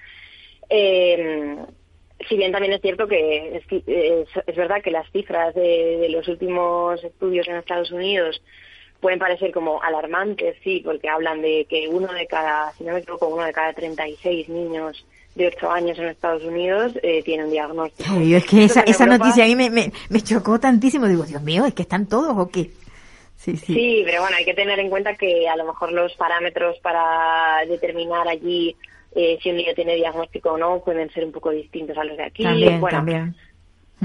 [0.69, 1.57] Eh,
[2.27, 7.47] si bien también es cierto que es, verdad que las cifras de, los últimos estudios
[7.47, 8.41] en Estados Unidos
[8.99, 12.99] pueden parecer como alarmantes, sí, porque hablan de que uno de cada, si no me
[12.99, 15.05] equivoco, uno de cada 36 niños
[15.39, 18.13] de 8 años en Estados Unidos eh, tiene un diagnóstico.
[18.19, 21.07] es que esa, esa noticia a mí me, me, chocó tantísimo.
[21.07, 22.69] Digo, Dios mío, ¿es que están todos o qué?
[23.37, 23.73] Sí, sí.
[23.73, 27.65] sí, pero bueno, hay que tener en cuenta que a lo mejor los parámetros para
[27.65, 28.75] determinar allí
[29.15, 32.17] eh, si un niño tiene diagnóstico o no pueden ser un poco distintos a los
[32.17, 32.43] de aquí.
[32.43, 33.35] También, también.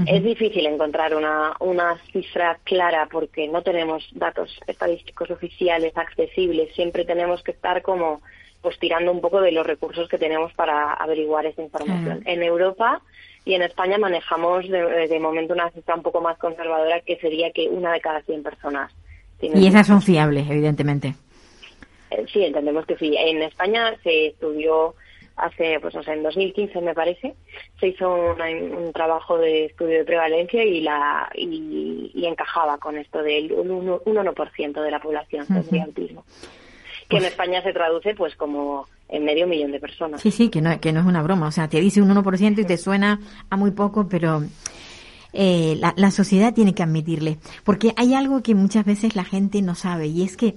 [0.05, 6.73] Es difícil encontrar una, una cifra clara porque no tenemos datos estadísticos oficiales accesibles.
[6.75, 8.21] Siempre tenemos que estar como
[8.65, 12.23] pues tirando un poco de los recursos que tenemos para averiguar esa información.
[12.25, 12.99] En Europa
[13.45, 17.69] y en España manejamos de, momento una cifra un poco más conservadora que sería que
[17.69, 18.91] una de cada 100 personas.
[19.39, 21.13] y esas son fiables, evidentemente.
[22.09, 23.15] Eh, sí, entendemos que sí.
[23.15, 24.95] En España se estudió
[25.35, 27.35] hace, pues no sé, en 2015 me parece,
[27.79, 33.51] se hizo un, trabajo de estudio de prevalencia y la y, encajaba con esto del
[33.51, 36.25] 1%, de la población uh autismo
[37.07, 40.21] que en pues España se traduce pues como en medio millón de personas.
[40.21, 41.47] Sí, sí, que no, que no es una broma.
[41.47, 44.43] O sea, te dice un 1% y te suena a muy poco, pero
[45.33, 47.37] eh, la, la sociedad tiene que admitirle.
[47.63, 50.55] Porque hay algo que muchas veces la gente no sabe y es que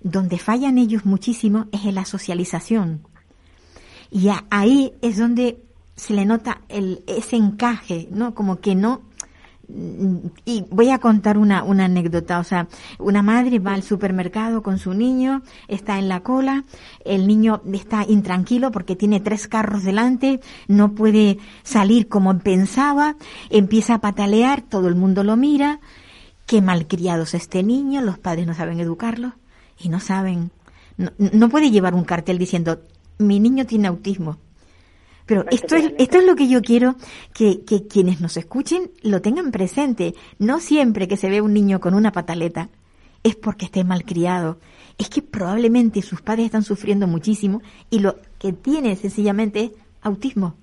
[0.00, 3.06] donde fallan ellos muchísimo es en la socialización.
[4.10, 5.58] Y ahí es donde
[5.96, 8.34] se le nota el, ese encaje, ¿no?
[8.34, 9.02] Como que no
[9.68, 14.78] y voy a contar una, una anécdota, o sea, una madre va al supermercado con
[14.78, 16.64] su niño, está en la cola,
[17.04, 23.16] el niño está intranquilo porque tiene tres carros delante, no puede salir como pensaba,
[23.50, 25.80] empieza a patalear, todo el mundo lo mira,
[26.46, 29.34] qué malcriados este niño, los padres no saben educarlo
[29.78, 30.50] y no saben,
[30.96, 32.82] no, no puede llevar un cartel diciendo,
[33.18, 34.38] mi niño tiene autismo,
[35.26, 36.96] pero esto es, esto es lo que yo quiero
[37.34, 40.14] que, que quienes nos escuchen lo tengan presente.
[40.38, 42.70] No siempre que se ve un niño con una pataleta
[43.22, 44.58] es porque esté malcriado.
[44.98, 49.70] Es que probablemente sus padres están sufriendo muchísimo y lo que tiene sencillamente es
[50.02, 50.56] autismo.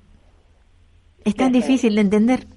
[1.24, 2.48] Es tan difícil de entender.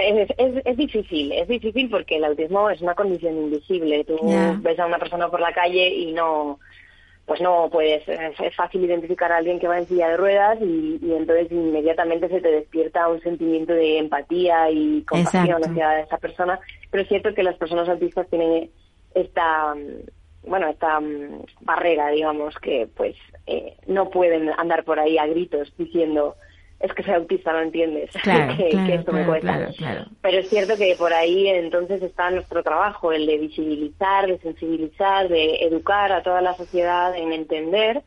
[0.00, 0.30] Es,
[0.64, 4.04] es, difícil, es difícil porque el autismo es una condición invisible.
[4.04, 4.16] Tú
[4.62, 6.58] ves a una persona por la calle y no,
[7.26, 10.98] pues no puedes, es fácil identificar a alguien que va en silla de ruedas y,
[11.02, 16.58] entonces inmediatamente se te despierta un sentimiento de empatía y compasión hacia esa persona,
[16.90, 18.70] pero es cierto que las personas autistas tienen
[19.14, 19.74] esta
[20.42, 23.14] bueno esta mm, barrera digamos que pues
[23.46, 26.36] eh, no pueden andar por ahí a gritos diciendo
[26.82, 29.70] es que soy autista, no entiendes que, esto me cuesta.
[30.20, 35.28] Pero es cierto que por ahí entonces está nuestro trabajo, el de visibilizar, de sensibilizar,
[35.28, 38.02] de educar a toda la sociedad en entender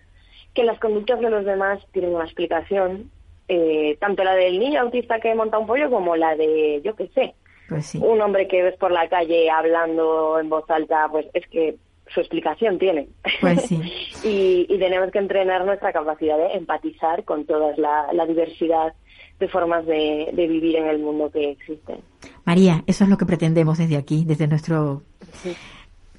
[0.53, 3.11] que las conductas de los demás tienen una explicación,
[3.47, 7.07] eh, tanto la del niño autista que monta un pollo como la de, yo qué
[7.09, 7.35] sé,
[7.69, 11.75] pues un hombre que ves por la calle hablando en voz alta, pues es que
[12.15, 13.09] su explicación tiene.
[13.41, 13.71] Pues
[14.23, 18.93] y, tenemos que entrenar nuestra capacidad de empatizar con toda la, diversidad
[19.39, 21.97] de formas de, vivir en el mundo que existen.
[22.45, 25.03] María, eso es lo que pretendemos desde aquí, desde nuestro...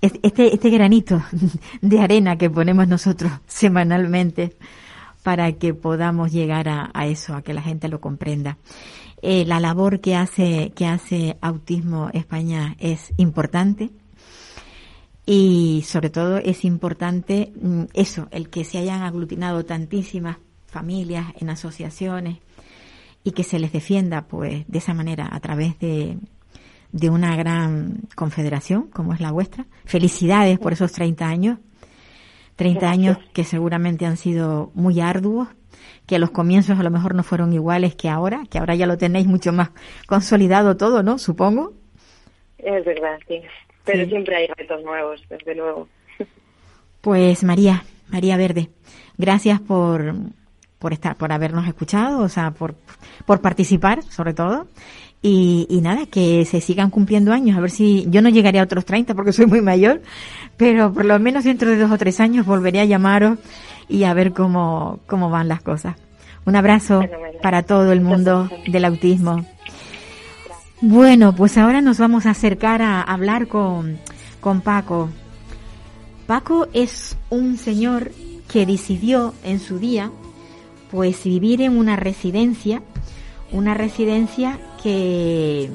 [0.02, 1.22] Este, este granito
[1.80, 4.52] de arena que ponemos nosotros semanalmente
[5.24, 8.58] para que podamos llegar a, eso, a que la gente lo comprenda.
[9.22, 13.90] Eh, la labor que hace, que hace Autismo España es importante
[15.26, 21.50] Y sobre todo es importante mm, eso, el que se hayan aglutinado tantísimas familias en
[21.50, 22.38] asociaciones
[23.24, 26.18] y que se les defienda pues de esa manera a través de,
[26.92, 29.66] de una gran confederación como es la vuestra.
[29.84, 31.58] Felicidades por esos 30 años.
[32.54, 35.48] 30 años que seguramente han sido muy arduos,
[36.06, 38.96] que los comienzos a lo mejor no fueron iguales que ahora, que ahora ya lo
[38.96, 39.70] tenéis mucho más
[40.06, 41.18] consolidado todo, ¿no?
[41.18, 41.74] Supongo.
[42.58, 43.42] Es verdad, sí.
[43.86, 45.88] Pero siempre hay retos nuevos, desde luego.
[47.00, 48.68] Pues María, María Verde,
[49.16, 50.12] gracias por,
[50.78, 52.74] por estar, por habernos escuchado, o sea, por,
[53.24, 54.66] por participar, sobre todo.
[55.22, 57.56] Y, y, nada, que se sigan cumpliendo años.
[57.56, 60.02] A ver si yo no llegaré a otros 30 porque soy muy mayor,
[60.56, 63.38] pero por lo menos dentro de dos o tres años volveré a llamaros
[63.88, 65.96] y a ver cómo, cómo van las cosas.
[66.44, 67.02] Un abrazo
[67.42, 69.44] para todo el mundo del autismo.
[70.82, 73.98] Bueno, pues ahora nos vamos a acercar a hablar con,
[74.40, 75.08] con Paco.
[76.26, 78.12] Paco es un señor
[78.52, 80.10] que decidió en su día
[80.90, 82.82] pues vivir en una residencia,
[83.52, 85.70] una residencia que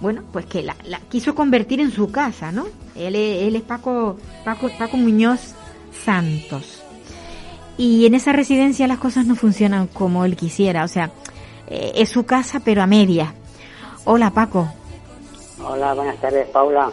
[0.00, 0.74] bueno, pues que la,
[1.08, 2.66] quiso convertir en su casa, ¿no?
[2.96, 5.54] Él, él es Paco, Paco, Paco Muñoz
[6.04, 6.82] Santos.
[7.78, 11.12] Y en esa residencia las cosas no funcionan como él quisiera, o sea,
[11.68, 13.34] eh, es su casa pero a media.
[14.04, 14.68] Hola Paco.
[15.64, 16.90] Hola, buenas tardes Paula.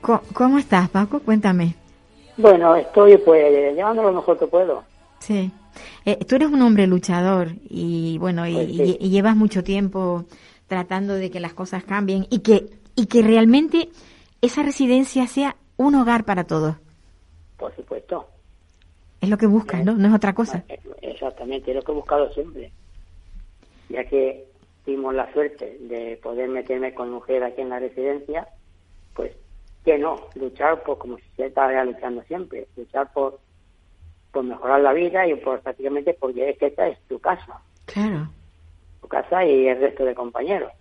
[0.00, 1.18] ¿Cómo, estás Paco?
[1.20, 1.74] Cuéntame.
[2.36, 4.84] Bueno, estoy pues llevando lo mejor que puedo.
[5.18, 5.50] Sí.
[6.04, 10.26] Eh, tú eres un hombre luchador y bueno, y, pues y, llevas mucho tiempo
[10.68, 13.88] tratando de que las cosas cambien y que, y que realmente
[14.40, 16.76] esa residencia sea un hogar para todos.
[17.56, 18.28] Por supuesto.
[19.20, 19.94] Es lo que buscas, ¿no?
[19.94, 20.64] No es otra cosa.
[21.00, 22.70] Exactamente, es lo que he buscado siempre.
[23.88, 24.53] Ya que
[24.84, 28.46] tuvimos la suerte de poder meterme con mujer aquí en la residencia,
[29.14, 29.32] pues
[29.84, 33.38] que no, luchar por como se estaba luchando siempre, luchar por,
[34.32, 37.60] por mejorar la vida y por prácticamente porque es que esta es tu casa.
[37.86, 38.28] Claro
[39.08, 40.72] casa y el resto de compañeros.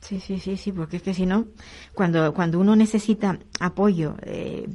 [0.00, 1.46] Sí, sí, sí, sí, porque es que si no,
[1.94, 4.68] cuando, cuando uno necesita apoyo, eh,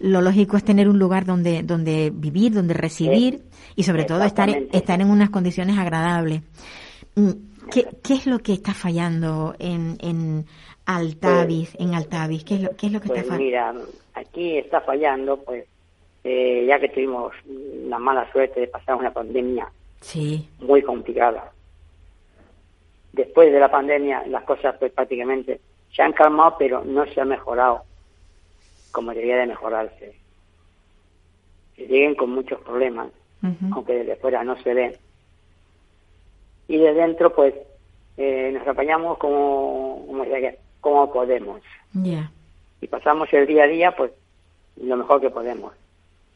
[0.00, 3.44] lo lógico es tener un lugar donde, donde vivir, donde residir
[3.76, 6.42] y sobre todo estar, estar en unas condiciones agradables.
[7.70, 10.46] ¿Qué, ¿Qué, es lo que está fallando en, en
[10.86, 12.44] Altavis, pues, en Altavis?
[12.44, 13.44] ¿Qué es lo, qué es lo que está pues fallando?
[13.44, 13.74] Mira,
[14.14, 15.64] aquí está fallando, pues,
[16.24, 17.32] eh, ya que tuvimos
[17.88, 19.68] la mala suerte de pasar una pandemia
[20.00, 20.48] sí.
[20.60, 21.52] muy complicada
[23.14, 25.60] después de la pandemia las cosas pues prácticamente
[25.94, 27.82] se han calmado, pero no se ha mejorado
[28.90, 30.14] como debería de mejorarse.
[31.76, 33.08] Se siguen con muchos problemas,
[33.72, 34.96] aunque desde fuera no se ven.
[36.68, 37.54] Y de dentro, pues,
[38.16, 40.24] eh, nos apañamos como, como,
[40.80, 41.60] como podemos.
[42.80, 44.12] Y pasamos el día a día, pues,
[44.76, 45.72] lo mejor que podemos.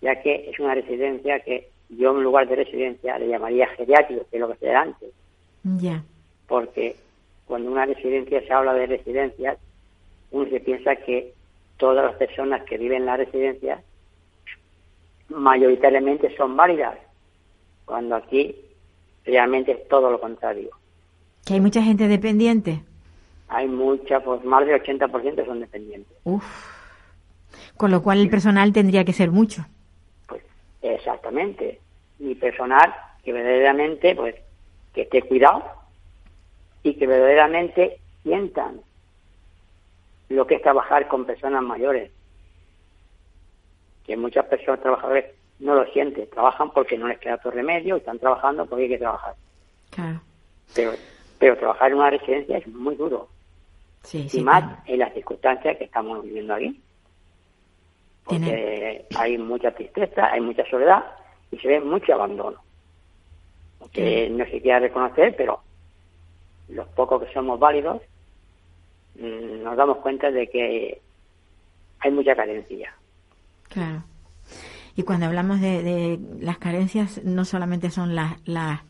[0.01, 4.37] Ya que es una residencia que yo en lugar de residencia le llamaría geriátrico, que
[4.37, 5.11] es lo que era antes.
[5.65, 6.03] Ya
[6.49, 6.97] porque
[7.47, 9.59] cuando una residencia se habla de residencias,
[10.33, 11.33] uno se piensa que
[11.77, 13.81] todas las personas que viven en la residencia
[15.29, 16.99] mayoritariamente son válidas,
[17.85, 18.57] cuando aquí
[19.29, 20.71] realmente es todo lo contrario.
[21.45, 22.83] ¿Que hay mucha gente dependiente?
[23.49, 26.17] Hay mucha, pues más del 80% son dependientes.
[26.25, 26.45] Uf.
[27.77, 29.65] Con lo cual el personal tendría que ser mucho.
[30.27, 30.43] Pues
[30.83, 31.81] exactamente.
[32.19, 34.35] Y personal que verdaderamente, pues,
[34.93, 35.63] que esté cuidado,
[36.83, 38.81] y que verdaderamente sientan
[40.29, 42.11] lo que es trabajar con personas mayores.
[44.05, 48.19] Que muchas personas trabajadores no lo sienten, trabajan porque no les queda otro remedio, están
[48.19, 49.35] trabajando porque hay que trabajar.
[49.91, 50.21] Claro.
[50.75, 50.93] Pero,
[51.39, 53.29] pero trabajar en una residencia es muy duro.
[54.03, 56.81] Sí, y más en las circunstancias que estamos viviendo aquí.
[58.25, 61.05] Porque hay mucha tristeza, hay mucha soledad
[61.51, 62.59] y se ve mucho abandono.
[63.93, 65.61] Que no se quiera reconocer, pero
[66.69, 68.03] los pocos que somos válidos,
[69.15, 71.01] mm, nos damos cuenta de que
[72.01, 72.95] hay mucha carencia.
[73.69, 74.03] Claro.
[74.99, 78.81] Y cuando hablamos de, las carencias, no solamente son las, las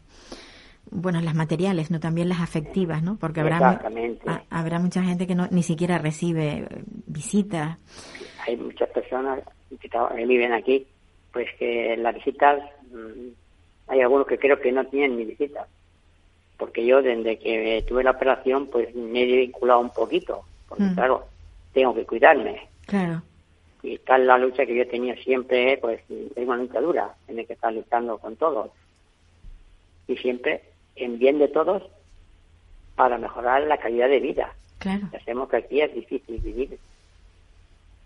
[0.90, 3.18] bueno, las materiales, no también las afectivas, ¿no?
[3.18, 3.78] Porque habrá,
[4.48, 6.66] habrá mucha gente que no, ni siquiera recibe
[7.06, 7.76] visitas.
[8.46, 9.40] Hay muchas personas
[9.78, 10.86] que viven aquí,
[11.30, 13.28] pues que las visitas, mm,
[13.88, 15.68] hay algunos que creo que no tienen ni visitas
[16.56, 20.40] porque yo desde que tuve la operación pues me he vinculado un poquito,
[20.70, 20.94] porque mm.
[20.94, 21.26] claro,
[21.74, 22.66] tengo que cuidarme.
[22.86, 23.22] Claro.
[23.82, 27.46] Y tal la lucha que yo he tenido siempre, pues es una lucha dura, tiene
[27.46, 28.70] que estar luchando con todos.
[30.06, 30.62] Y siempre
[30.96, 31.82] en bien de todos
[32.96, 34.52] para mejorar la calidad de vida.
[34.78, 35.08] Claro.
[35.14, 36.78] Hacemos que aquí es difícil vivir,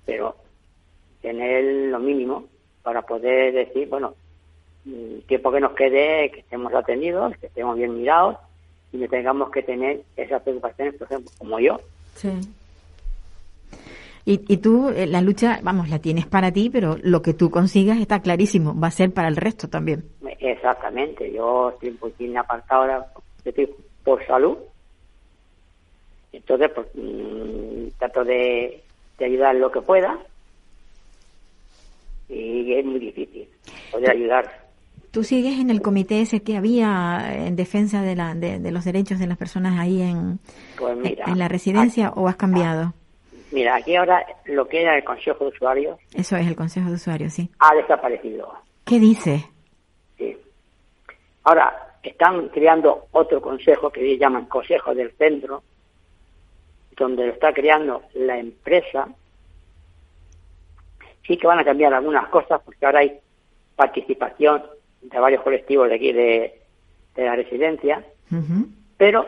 [0.04, 0.36] pero
[1.22, 2.46] tener lo mínimo
[2.82, 4.14] para poder decir, bueno,
[4.86, 8.36] el tiempo que nos quede, que estemos atendidos, que estemos bien mirados
[8.92, 11.80] y no tengamos que tener esas preocupaciones, por ejemplo, como yo.
[12.16, 12.30] Sí.
[14.24, 17.50] Y, y tú, eh, la lucha, vamos, la tienes para ti, pero lo que tú
[17.50, 20.04] consigas está clarísimo, va a ser para el resto también.
[20.38, 23.06] Exactamente, yo estoy un poquito apartado ahora,
[23.44, 23.68] estoy
[24.04, 24.58] por salud,
[26.32, 28.82] entonces pues, mm, trato de,
[29.18, 30.18] de ayudar lo que pueda
[32.28, 33.48] y es muy difícil
[33.90, 34.62] poder ayudar.
[35.10, 38.84] ¿Tú sigues en el comité ese que había en defensa de, la, de, de los
[38.84, 40.38] derechos de las personas ahí en,
[40.78, 42.94] Pues mira, en la residencia o has cambiado?
[43.52, 46.94] Mira, aquí ahora lo que era el Consejo de Usuarios Eso es el Consejo de
[46.94, 47.50] Usuarios, sí.
[47.58, 48.52] ha desaparecido.
[48.84, 49.44] ¿Qué dice?
[50.16, 50.36] Sí.
[51.44, 55.62] Ahora están creando otro consejo que llaman Consejo del Centro,
[56.96, 59.08] donde lo está creando la empresa.
[61.26, 63.18] Sí que van a cambiar algunas cosas porque ahora hay
[63.76, 64.64] participación
[65.02, 66.60] de varios colectivos de aquí de,
[67.14, 68.04] de la residencia,
[68.96, 69.26] pero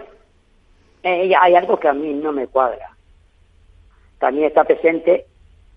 [1.02, 2.93] eh, hay algo que a mí no me cuadra.
[4.24, 5.26] También está presente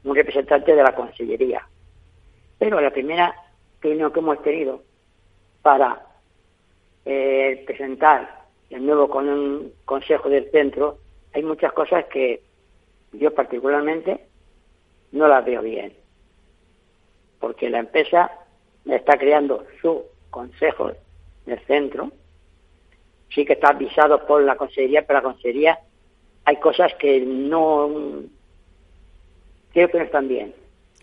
[0.05, 1.67] un representante de la Consellería.
[2.57, 3.35] Pero la primera
[3.81, 4.83] reunión que hemos tenido
[5.61, 6.01] para
[7.03, 10.99] eh, presentar el nuevo con- Consejo del Centro,
[11.33, 12.41] hay muchas cosas que
[13.11, 14.27] yo particularmente
[15.11, 15.91] no las veo bien.
[17.41, 18.31] Porque la empresa
[18.85, 20.93] está creando su Consejo
[21.45, 22.13] del Centro,
[23.27, 25.79] sí que está avisado por la Consejería, pero la Consejería
[26.45, 27.89] hay cosas que no
[29.77, 30.53] creo que no están bien.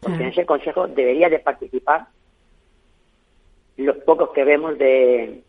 [0.01, 0.25] Porque Claro.
[0.25, 2.07] en ese consejo debería de participar
[3.77, 5.43] los pocos que vemos de,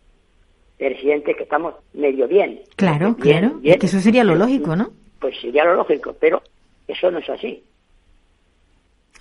[0.77, 2.61] de residentes que estamos medio bien.
[2.75, 3.55] Claro, Bien, claro.
[3.59, 3.73] bien.
[3.73, 4.89] Es que eso sería lo lógico, ¿no?
[5.19, 6.41] Pues sería lo lógico, pero
[6.87, 7.63] eso no es así.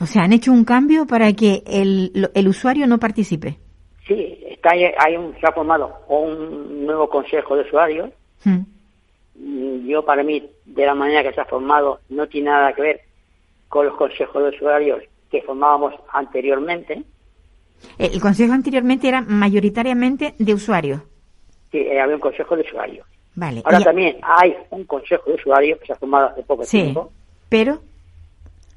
[0.01, 3.57] O sea, han hecho un cambio para que el, el usuario no participe.
[4.07, 8.11] Sí, está hay un, se ha formado un nuevo consejo de usuarios.
[8.45, 8.59] Mm.
[9.37, 12.83] Mm, Yo, para mí, de la manera que se ha formado, no tiene nada que
[12.83, 13.01] ver
[13.75, 17.03] con los consejos de usuarios que formábamos anteriormente.
[17.99, 21.01] El, el consejo anteriormente era mayoritariamente de usuarios.
[21.73, 23.05] Sí, eh, había un consejo de usuarios.
[23.35, 23.63] Vale.
[23.65, 26.83] Ahora y- también hay un consejo de usuarios que se ha formado hace poco Sí,
[26.83, 27.11] tiempo.
[27.49, 27.81] pero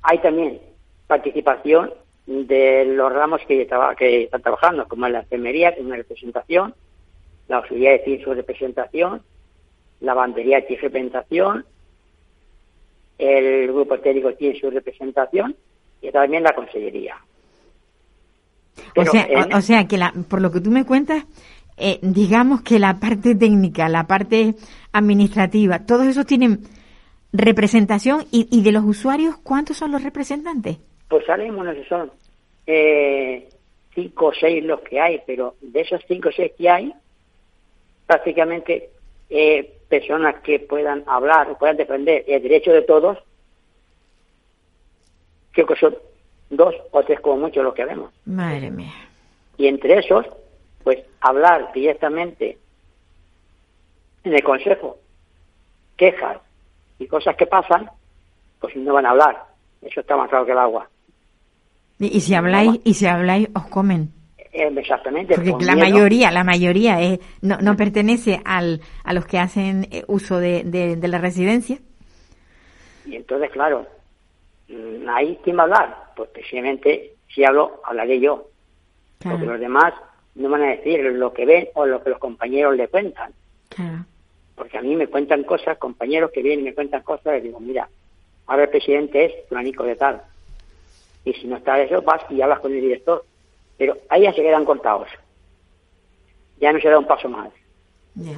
[0.02, 0.60] Hay también
[1.06, 1.94] participación
[2.26, 6.74] de los ramos que, traba- que están trabajando, como la enfermería, que es una representación,
[7.50, 9.22] la auxiliar tiene su representación,
[10.00, 11.66] la bandería su representación,
[13.18, 15.56] el grupo técnico tiene su representación
[16.02, 17.16] y también la consellería.
[18.96, 21.26] o sea, en- o, o sea que la, por lo que tú me cuentas,
[21.78, 24.56] eh, digamos que la parte técnica, la parte
[24.92, 26.60] administrativa, todos esos tienen
[27.34, 30.78] representación y, y de los usuarios, ¿cuántos son los representantes?
[31.10, 32.12] Pues ahora mismo no sé, son
[32.66, 33.48] eh,
[33.94, 36.94] cinco o seis los que hay, pero de esos cinco o seis que hay,
[38.06, 38.90] prácticamente
[39.30, 43.18] eh, personas que puedan hablar o puedan defender el derecho de todos,
[45.52, 45.98] creo que son
[46.50, 48.14] dos o tres como mucho los que vemos.
[48.26, 48.94] Madre mía.
[49.58, 50.26] Y entre esos,
[50.84, 52.58] pues hablar directamente
[54.24, 54.98] en el Consejo,
[55.96, 56.38] quejas
[57.00, 57.90] y cosas que pasan,
[58.60, 59.46] pues no van a hablar.
[59.82, 60.90] Eso está más claro que el agua.
[62.00, 64.17] Y, y si habláis, y si habláis, os comen.
[64.60, 65.36] Exactamente.
[65.36, 65.90] Porque la miedo.
[65.90, 70.64] mayoría, la mayoría es, no, no pertenece al, a los que hacen eh, uso de,
[70.64, 71.78] de, de la residencia.
[73.06, 73.88] Y entonces, claro,
[74.68, 75.98] mm, ahí quién va a hablar.
[76.16, 78.50] Pues precisamente, si hablo, hablaré yo.
[79.20, 79.94] Claro, Porque los demás
[80.36, 83.32] no van a decir lo que ven o lo que los compañeros le cuentan.
[83.70, 84.06] claro.
[84.56, 87.60] Porque a mí me cuentan cosas, compañeros que vienen y me cuentan cosas, y digo,
[87.60, 87.88] mira,
[88.48, 90.20] ahora el presidente es planico de tal.
[91.24, 93.24] Y si no está eso, vas y hablas con el director.
[93.78, 95.08] Pero ahí ya se quedan cortados.
[96.60, 97.50] Ya no se da un paso más.
[98.16, 98.38] Ya.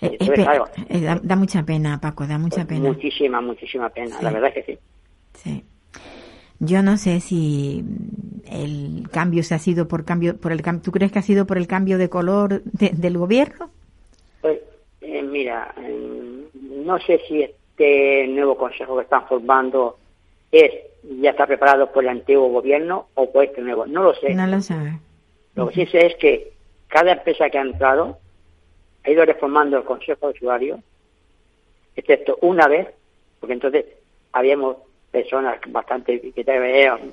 [0.00, 2.88] Eh, claro, eh, da, da mucha pena, Paco, da mucha Pues pena.
[2.92, 4.16] Muchísima, muchísima pena.
[4.18, 4.24] Sí.
[4.24, 4.78] La verdad es que sí.
[5.34, 5.64] Sí.
[6.58, 7.84] Yo no sé si
[8.48, 11.56] el cambio se ha sido por cambio, por el ¿tú crees que ha sido por
[11.58, 13.70] el cambio de color de- del gobierno?
[14.40, 14.58] Pues,
[15.00, 19.98] eh, mira, mm, no sé si este nuevo consejo que están formando
[20.50, 20.70] es
[21.02, 23.86] ya está preparado por el antiguo gobierno o por este nuevo.
[23.86, 24.34] No lo sé.
[24.34, 24.94] No lo sabes.
[25.54, 26.52] Lo que sí sé es que
[26.88, 28.18] cada empresa que ha entrado
[29.04, 30.80] ha ido reformando el consejo de usuarios,
[31.96, 32.88] excepto una vez,
[33.40, 33.84] porque entonces
[34.32, 34.76] habíamos
[35.10, 37.12] personas bastante que eran,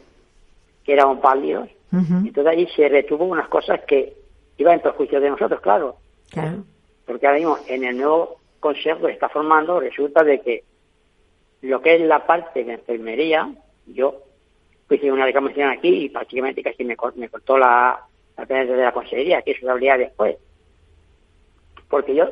[0.84, 4.14] que eran válidos, Ujú, entonces ahí se retuvo unas cosas que
[4.58, 5.98] iban en perjuicio de nosotros, claro.
[6.30, 6.64] Claro.
[7.08, 10.64] porque ahora mismo en el nuevo consejo que está formando resulta de que
[11.62, 13.50] lo que es la parte de enfermería
[13.94, 14.24] yo
[14.90, 18.00] hice una reclamación aquí y prácticamente casi me, me cortó la,
[18.38, 20.38] la de la consejería, que eso se habría después.
[21.90, 22.30] Porque yo,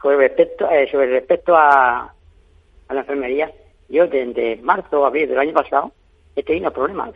[0.00, 2.12] con respecto, eh, sobre respecto a,
[2.88, 3.52] a la enfermería,
[3.88, 5.92] yo desde marzo o abril del año pasado
[6.36, 7.14] he tenido problemas.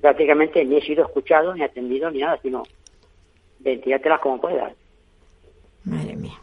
[0.00, 2.62] Prácticamente ni he sido escuchado, ni atendido, ni nada, sino
[3.58, 4.72] ventilártelas como puedas.
[5.84, 6.38] Madre mía.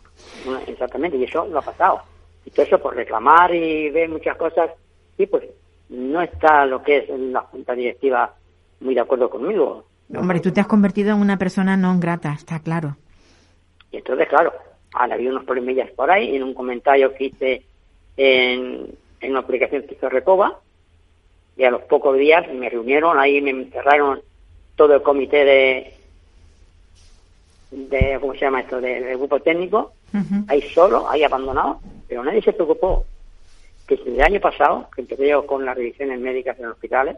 [0.68, 2.02] Exactamente, y eso lo ha pasado.
[2.44, 4.72] Y todo eso por reclamar y ver muchas cosas,
[5.18, 5.44] y pues
[5.90, 8.34] no está lo que es la junta directiva
[8.82, 9.86] muy de acuerdo conmigo.
[10.16, 12.98] Hombre, tú te has convertido en una persona no grata, está claro.
[13.92, 14.54] Y entonces, claro,
[14.94, 17.64] han habido unos problemillas por ahí, en un comentario que hice
[18.18, 18.88] en,
[19.22, 20.60] en una publicación que hizo Recoba,
[21.58, 24.22] y a los pocos días me reunieron, ahí me encerraron
[24.76, 25.94] todo el comité de,
[27.72, 29.94] de ¿cómo se llama esto?, del grupo técnico,
[30.48, 33.06] ahí solo, ahí abandonado, pero nadie se preocupó
[33.88, 37.18] que desde el año pasado, que empecé yo con las revisiones médicas en hospitales,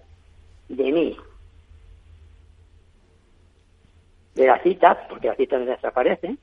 [0.69, 1.17] de mí,
[4.35, 6.37] de las citas, porque las citas desaparecen,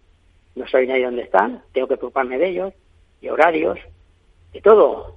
[0.55, 2.75] no soy nadie dónde están, tengo que preocuparme de ellos,
[3.21, 3.79] de horarios,
[4.53, 5.15] de todo.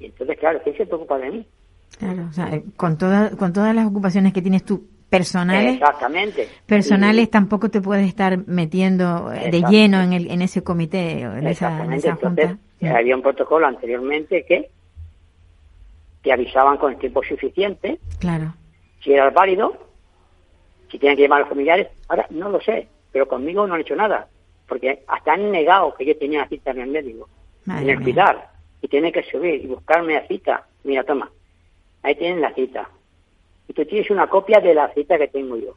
[0.00, 1.46] Y entonces, claro, ¿quién se preocupa de mí?
[1.98, 6.48] Claro, o sea, con, toda, con todas las ocupaciones que tienes tú personales, Exactamente.
[6.66, 11.82] personales tampoco te puedes estar metiendo de lleno en, el, en ese comité en esa,
[11.82, 12.58] en esa junta.
[12.82, 14.70] Había un protocolo anteriormente que
[16.22, 17.98] te avisaban con el tiempo suficiente.
[18.18, 18.54] Claro.
[19.02, 19.76] Si era válido,
[20.90, 21.88] si tenían que llamar a los familiares.
[22.08, 24.28] Ahora no lo sé, pero conmigo no han hecho nada,
[24.66, 27.28] porque hasta han negado que yo tenía la cita en el médico,
[27.66, 28.50] en el cuidar,
[28.80, 30.66] y tiene que subir y buscarme la cita.
[30.84, 31.30] Mira, toma,
[32.02, 32.88] ahí tienen la cita.
[33.68, 35.74] Y tú tienes una copia de la cita que tengo yo.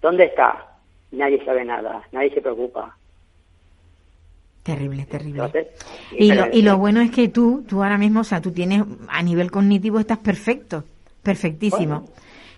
[0.00, 0.66] ¿Dónde está?
[1.12, 2.96] Nadie sabe nada, nadie se preocupa.
[4.70, 5.68] Terrible, terrible.
[6.12, 8.84] y, lo, y lo bueno es que tú, tú ahora mismo, o sea, tú tienes,
[9.08, 10.84] a nivel cognitivo estás perfecto,
[11.24, 12.08] perfectísimo.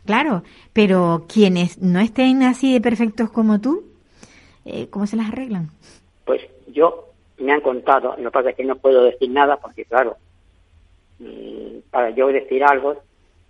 [0.05, 0.43] Claro,
[0.75, 3.85] pero quienes no estén así de perfectos como tú,
[4.67, 5.71] eh, ¿cómo se las arreglan?
[6.27, 7.09] Pues yo
[7.39, 10.17] me han contado, lo que pasa es que no puedo decir nada porque, claro,
[11.19, 12.97] mm, para yo decir algo,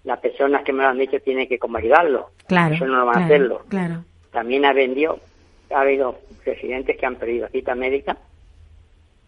[0.05, 2.31] las personas que me lo han dicho tienen que convalidarlo.
[2.47, 2.77] Claro.
[2.77, 3.63] Eso no lo van a hacerlo.
[3.69, 4.05] Claro.
[4.31, 5.19] También ha vendido,
[5.75, 8.17] ha habido presidentes que han perdido cita médica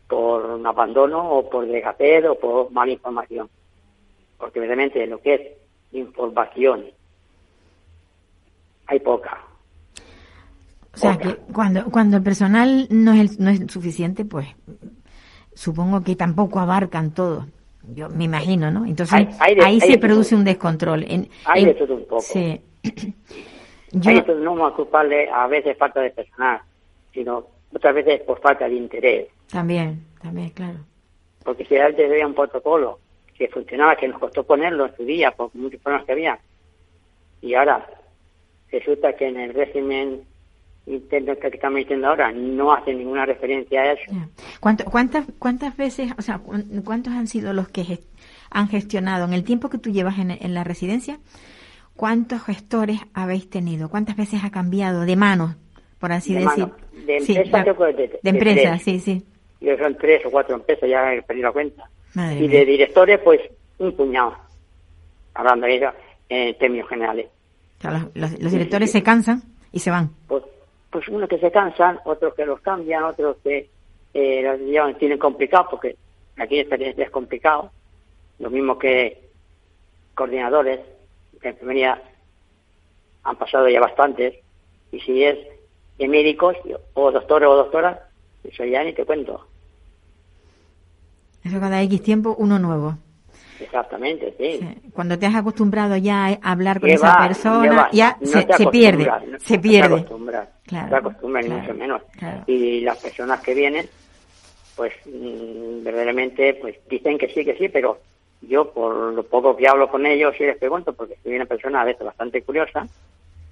[0.09, 3.49] por un abandono o por desgaper o por mala información.
[4.39, 5.41] Porque evidentemente lo que es
[5.93, 6.87] información
[8.87, 9.41] hay poca.
[10.93, 14.47] O sea, que cuando, cuando el personal no es, no es suficiente, pues
[15.55, 17.47] supongo que tampoco abarcan todo.
[17.95, 18.87] Yo me imagino, ¿no?
[18.87, 21.05] Entonces ahí se produce un descontrol.
[21.07, 22.21] En, hay de todo un poco.
[22.21, 22.61] Sí.
[23.93, 26.61] Yo, hay de no vamos a culparle a veces falta de personal,
[27.13, 29.29] sino otras veces por falta de interés.
[29.55, 30.81] También, también, claro.
[31.45, 32.99] Porque si antes había un protocolo
[33.39, 36.39] que funcionaba, que nos costó ponerlo en su día por muchos problemas que había,
[37.41, 37.87] y ahora
[38.73, 40.23] resulta que en el régimen
[40.87, 44.13] interno que estamos diciendo ahora no hace ninguna referencia a eso.
[44.59, 46.41] ¿Cuántas, ¿Cuántas veces, o sea,
[46.85, 48.01] cuántos han sido los que
[48.51, 51.21] han gestionado en el tiempo que tú llevas en, la residencia?
[51.95, 53.89] ¿Cuántos gestores habéis tenido?
[53.89, 55.55] ¿Cuántas veces ha cambiado de manos,
[56.01, 56.67] por así decir?
[57.07, 57.65] De empresas,
[58.23, 59.25] de, empresas, sí, sí.
[59.65, 61.89] Yo son tres o cuatro empresas, ya he perdido la cuenta.
[62.39, 63.41] y de directores, pues
[63.79, 64.37] un puñado,
[65.35, 65.95] hablando de ellos
[66.29, 67.29] en términos generales
[67.91, 69.43] los, directores se cansan
[69.73, 70.11] y se van.
[70.27, 70.43] Pues,
[70.91, 73.69] pues unos que se cansan, otros que los cambian, otros que
[74.15, 75.97] eh, los llevan, tienen complicado, porque
[76.37, 77.71] aquí experiencia es complicado.
[78.39, 79.21] Lo mismo que
[80.15, 80.81] coordinadores
[81.41, 82.01] de enfermería
[83.25, 84.35] han pasado ya bastantes.
[84.93, 85.39] Y si es
[85.99, 86.57] de médicos
[86.95, 87.99] o doctores o doctoras,
[88.45, 89.47] eso ya ni te cuento.
[91.45, 92.97] Eso cada X tiempo uno nuevo.
[93.61, 94.61] Exactamente, sí.
[94.93, 99.89] Cuando te has acostumbrado ya a hablar con esa persona, ya se, pierde, se pierde.
[99.89, 102.03] No te acostumbras, claro, te acostumbras mucho menos.
[102.47, 103.89] Y las personas que vienen,
[104.75, 107.99] pues mm, verdaderamente pues dicen que sí, que sí, pero
[108.43, 111.83] yo por lo poco que hablo con ellos y les pregunto, porque soy una persona
[111.83, 112.87] a veces bastante curiosa,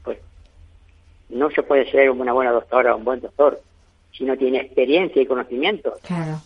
[0.02, 0.18] pues
[1.28, 3.60] no se puede ser una buena doctora o un buen doctor
[4.12, 5.94] si no tiene experiencia y conocimiento.
[6.02, 6.38] Claro.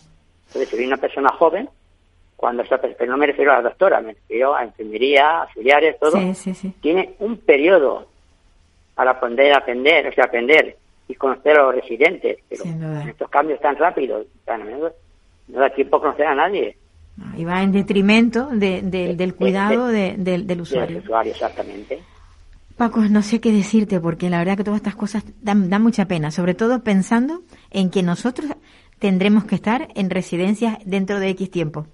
[0.47, 1.69] Entonces, si viene una persona joven,
[2.35, 6.19] cuando está, pero no me refiero a la doctora, me refiero a enfermería, auxiliares, todo,
[6.81, 8.07] tiene un periodo
[8.93, 10.77] para aprender aprender, o sea, aprender
[11.07, 12.63] y conocer a los residentes, pero
[13.07, 14.27] estos cambios tan rápidos,
[15.47, 16.77] no da tiempo a conocer a nadie.
[17.35, 20.95] Y va en detrimento del cuidado del, usuario.
[20.95, 21.99] Del usuario, exactamente.
[22.75, 26.05] Paco, no sé qué decirte porque la verdad que todas estas cosas dan, dan mucha
[26.05, 27.41] pena, sobre todo pensando
[27.71, 28.51] en que nosotros
[28.99, 31.87] tendremos que estar en residencias dentro de X tiempo.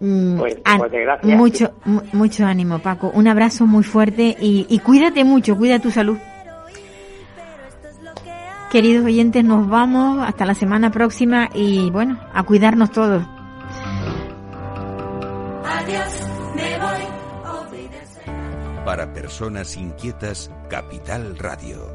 [0.00, 1.36] Mm, Pues, pues, gracias.
[1.38, 3.10] mucho, mu- mucho ánimo, Paco.
[3.12, 6.16] Un abrazo muy fuerte y, y cuídate mucho, cuida tu salud.
[8.70, 13.24] Queridos oyentes, nos vamos hasta la semana próxima y bueno, a cuidarnos todos.
[18.84, 21.94] Para personas inquietas, Capital Radio.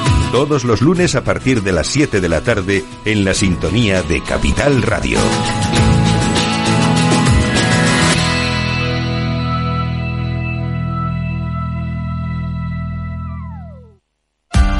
[0.31, 4.23] Todos los lunes a partir de las 7 de la tarde en la sintonía de
[4.23, 5.19] Capital Radio.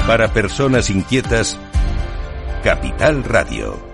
[0.08, 1.60] Para personas inquietas,
[2.64, 3.91] Capital Radio.